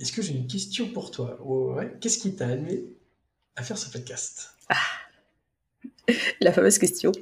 [0.00, 1.38] Est-ce que j'ai une question pour toi?
[2.00, 2.84] Qu'est-ce qui t'a amené
[3.56, 4.50] à faire ce podcast?
[4.68, 4.76] Ah.
[6.40, 7.12] La fameuse question.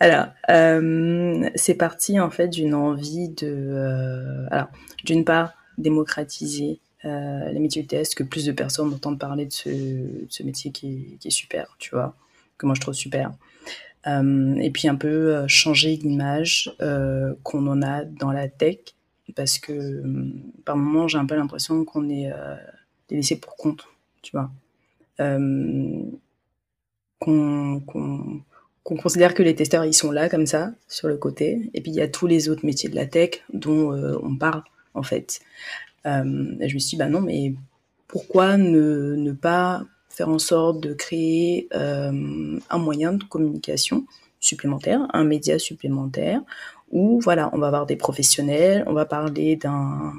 [0.00, 4.68] Alors, euh, c'est parti en fait d'une envie de, euh, alors,
[5.04, 9.52] d'une part, démocratiser euh, les métiers de test, que plus de personnes entendent parler de
[9.52, 12.16] ce, métier qui est, super, tu vois,
[12.56, 13.32] que moi je trouve super.
[14.06, 16.74] et puis un peu changer l'image
[17.42, 18.78] qu'on en a dans la tech,
[19.36, 20.02] parce que
[20.64, 22.32] par moments j'ai un peu l'impression qu'on est
[23.10, 23.86] laissé pour compte,
[24.22, 24.50] tu vois.
[27.20, 27.80] qu'on
[28.86, 31.90] qu'on considère que les testeurs ils sont là comme ça sur le côté et puis
[31.90, 34.62] il y a tous les autres métiers de la tech dont euh, on parle
[34.94, 35.40] en fait
[36.06, 36.22] euh,
[36.60, 37.52] je me suis dit bah non mais
[38.06, 44.06] pourquoi ne, pas faire en sorte de créer euh, un moyen de communication
[44.38, 46.42] supplémentaire un média supplémentaire
[46.90, 50.12] où voilà on va avoir des professionnels on va parler d'un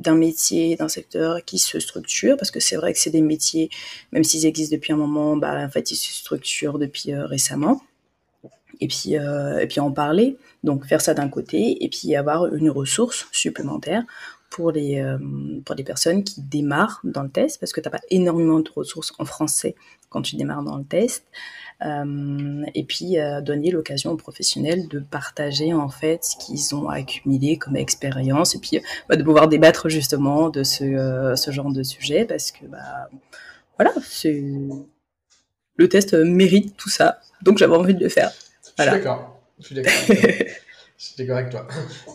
[0.00, 3.70] d'un métier, d'un secteur qui se structure, parce que c'est vrai que c'est des métiers,
[4.12, 7.82] même s'ils existent depuis un moment, bah, en fait, ils se structurent depuis euh, récemment.
[8.80, 12.52] Et puis, euh, et puis en parler, donc faire ça d'un côté, et puis avoir
[12.54, 14.04] une ressource supplémentaire
[14.48, 15.18] pour les, euh,
[15.64, 18.70] pour les personnes qui démarrent dans le test, parce que tu n'as pas énormément de
[18.74, 19.76] ressources en français
[20.08, 21.24] quand tu démarres dans le test.
[21.86, 26.90] Euh, et puis euh, donner l'occasion aux professionnels de partager en fait ce qu'ils ont
[26.90, 31.72] accumulé comme expérience et puis euh, bah, de pouvoir débattre justement de ce, ce genre
[31.72, 33.08] de sujet parce que bah
[33.78, 34.44] voilà c'est
[35.76, 38.32] le test mérite tout ça donc j'avais envie de le faire.
[38.76, 38.92] Voilà.
[38.92, 39.40] Je suis d'accord.
[39.58, 39.92] Je suis d'accord.
[40.98, 41.66] je suis d'accord avec toi.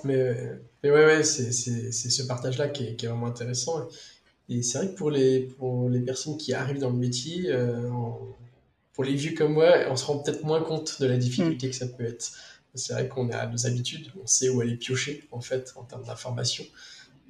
[0.04, 0.36] Mais,
[0.84, 3.88] mais ouais, ouais c'est ce partage-là qui est, qui est, vraiment intéressant.
[4.50, 7.90] Et c'est vrai que pour les, pour les personnes qui arrivent dans le métier, euh,
[8.96, 11.70] pour les vieux comme moi, on se rend peut-être moins compte de la difficulté mm.
[11.70, 12.32] que ça peut être.
[12.74, 16.04] C'est vrai qu'on a nos habitudes, on sait où aller piocher, en fait, en termes
[16.04, 16.66] d'information.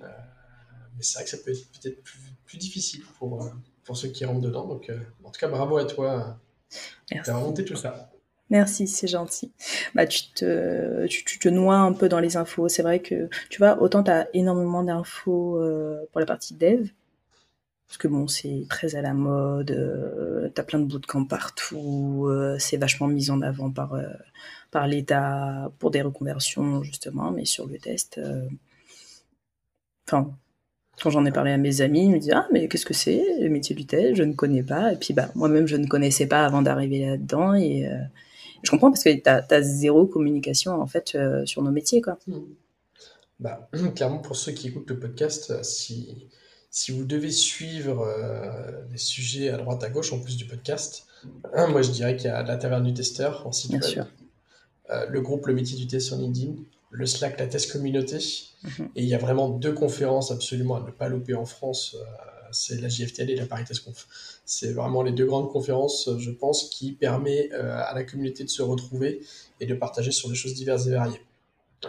[0.01, 0.07] Euh,
[0.95, 2.01] mais c'est vrai que ça peut être peut-être
[2.45, 3.49] plus, difficile pour, euh,
[3.83, 4.65] pour ceux qui rentrent dedans.
[4.65, 6.39] Donc, euh, en tout cas, bravo à toi
[7.11, 8.11] d'avoir monté tout ça.
[8.49, 9.51] Merci, c'est gentil.
[9.93, 12.69] Bah, tu te, tu, tu, te noies un peu dans les infos.
[12.69, 15.59] C'est vrai que, tu vois, autant tu as énormément d'infos
[16.11, 16.87] pour la partie dev,
[17.87, 22.57] parce que bon, c'est très à la mode, euh, t'as plein de bootcamps partout, euh,
[22.59, 24.07] c'est vachement mis en avant par, euh,
[24.71, 28.47] par l'État pour des reconversions, justement, mais sur le test, euh,
[30.07, 30.33] enfin,
[31.01, 33.23] quand j'en ai parlé à mes amis, ils me disent Ah, mais qu'est-ce que c'est
[33.39, 34.15] le métier du test?
[34.15, 34.93] Je ne connais pas.
[34.93, 37.53] Et puis, bah, moi-même, je ne connaissais pas avant d'arriver là-dedans.
[37.53, 37.89] Et
[38.63, 42.17] je comprends parce que tu as, zéro communication, en fait, sur nos métiers, quoi.
[43.41, 46.29] Bah, clairement, pour ceux qui écoutent le podcast, si
[46.75, 51.07] si vous devez suivre euh, des sujets à droite à gauche en plus du podcast,
[51.69, 54.05] moi je dirais qu'il y a la taverne du testeur en site web,
[54.89, 56.55] euh, le groupe Le métier du test sur LinkedIn,
[56.91, 58.17] le Slack La Test Communauté,
[58.63, 58.89] mhm.
[58.93, 62.03] et il y a vraiment deux conférences absolument à ne pas louper en France, euh,
[62.51, 64.41] c'est la JFTL et la Paris Test Conf.
[64.43, 68.61] C'est vraiment les deux grandes conférences, je pense, qui permettent à la communauté de se
[68.61, 69.21] retrouver
[69.61, 71.21] et de partager sur des choses diverses et variées.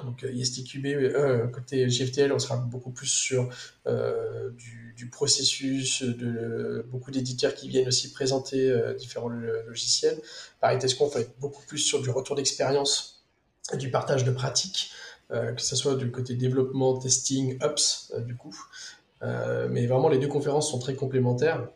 [0.04, 3.48] Donc ISTQB, euh, côté GFTL, on sera beaucoup plus sur
[3.86, 4.50] euh,
[4.96, 6.02] du, processus,
[6.88, 10.20] beaucoup d'éditeurs qui viennent aussi présenter euh, différents logiciels.
[10.60, 13.24] Pareil, qu'on va être beaucoup plus sur du retour d'expérience,
[13.74, 14.90] du partage de pratiques,
[15.30, 18.56] que ce soit du côté développement, testing, ops, du coup.
[19.22, 21.68] mais vraiment, les deux conférences sont très complémentaires.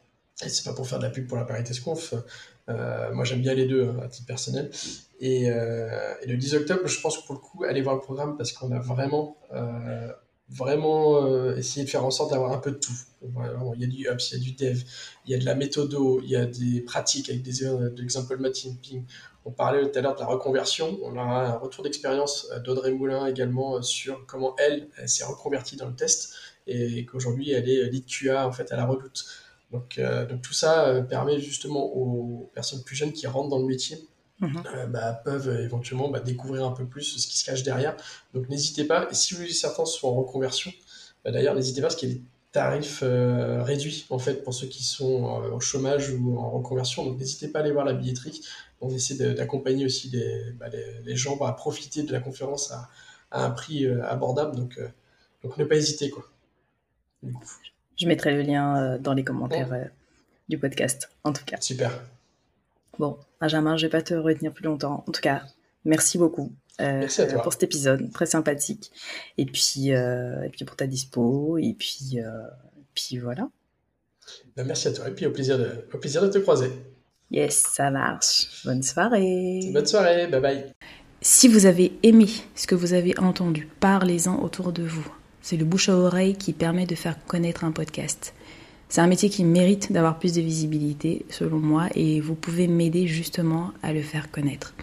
[0.45, 2.15] Et c'est pas pour faire de la pub pour la Paris Conf.
[2.69, 4.71] Moi, j'aime bien les deux hein, à titre personnel.
[5.23, 8.37] Euh, et, le 10 octobre, je pense que pour le coup, allez voir le programme
[8.37, 10.09] parce qu'on a vraiment, euh,
[10.49, 12.93] vraiment euh, essayé de faire en sorte d'avoir un peu de tout.
[13.23, 14.83] il y a du Ups, il y a du Dev,
[15.27, 18.37] il y a de la méthodo, il y a des pratiques avec des de l'example
[18.39, 19.05] mapping.
[19.45, 20.99] On parlait tout à l'heure de la reconversion.
[21.03, 25.95] On a un retour d'expérience d'Audrey Moulin également sur comment elle, s'est reconvertie dans le
[25.95, 26.35] test
[26.67, 29.25] et qu'aujourd'hui elle est lead QA en fait à la redoute.
[29.73, 34.09] Donc, donc tout ça permet justement aux personnes plus jeunes qui rentrent dans le métier
[34.41, 34.63] Mhm.
[34.75, 37.97] Euh, bah, peuvent éventuellement bah, découvrir un peu plus ce qui se cache derrière.
[38.33, 40.73] Donc n'hésitez pas, et si certains sont en reconversion,
[41.25, 44.55] bah, d'ailleurs n'hésitez pas parce qu'il y a des tarifs euh, réduits en fait pour
[44.55, 47.05] ceux qui sont euh, au chômage ou en reconversion.
[47.05, 48.41] Donc n'hésitez pas à aller voir la billetterie.
[48.81, 50.67] On essaie d'accompagner aussi les, bah,
[51.05, 52.89] les, gens à profiter de la conférence à,
[53.33, 54.57] un prix abordable.
[54.57, 54.81] Donc,
[55.43, 56.25] donc ne pas hésiter quoi.
[58.01, 59.91] Je mettrai le lien dans les commentaires
[60.49, 61.59] du podcast, en tout cas.
[61.61, 61.93] Super.
[62.99, 65.05] Bon, Benjamin, je vais pas te retenir plus longtemps.
[65.07, 65.43] En tout cas,
[65.85, 67.07] merci beaucoup euh,
[67.43, 68.91] pour cet épisode, très sympathique.
[69.39, 72.29] Et puis, euh, et puis pour ta dispo, et puis, euh,
[72.95, 73.49] puis voilà.
[74.57, 76.71] Ben, merci à toi, et puis au plaisir, de, au plaisir de te croiser.
[77.31, 78.65] Yes, ça marche.
[78.65, 79.71] Bonne soirée.
[79.73, 80.67] Bonne soirée, bye bye.
[81.23, 85.07] Si vous avez aimé ce que vous avez entendu, parlez-en autour de vous.
[85.43, 88.35] C'est le bouche à oreille qui permet de faire connaître un podcast.
[88.89, 93.07] C'est un métier qui mérite d'avoir plus de visibilité, selon moi, et vous pouvez m'aider
[93.07, 94.75] justement à le faire connaître.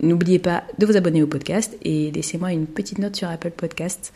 [0.00, 4.12] N'oubliez pas de vous abonner au podcast et laissez-moi une petite note sur Apple Podcast,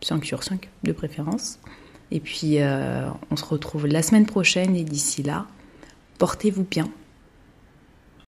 [0.00, 1.58] 5 sur 5 de préférence.
[2.10, 5.46] Et puis, euh, on se retrouve la semaine prochaine et d'ici là,
[6.18, 6.88] portez-vous bien.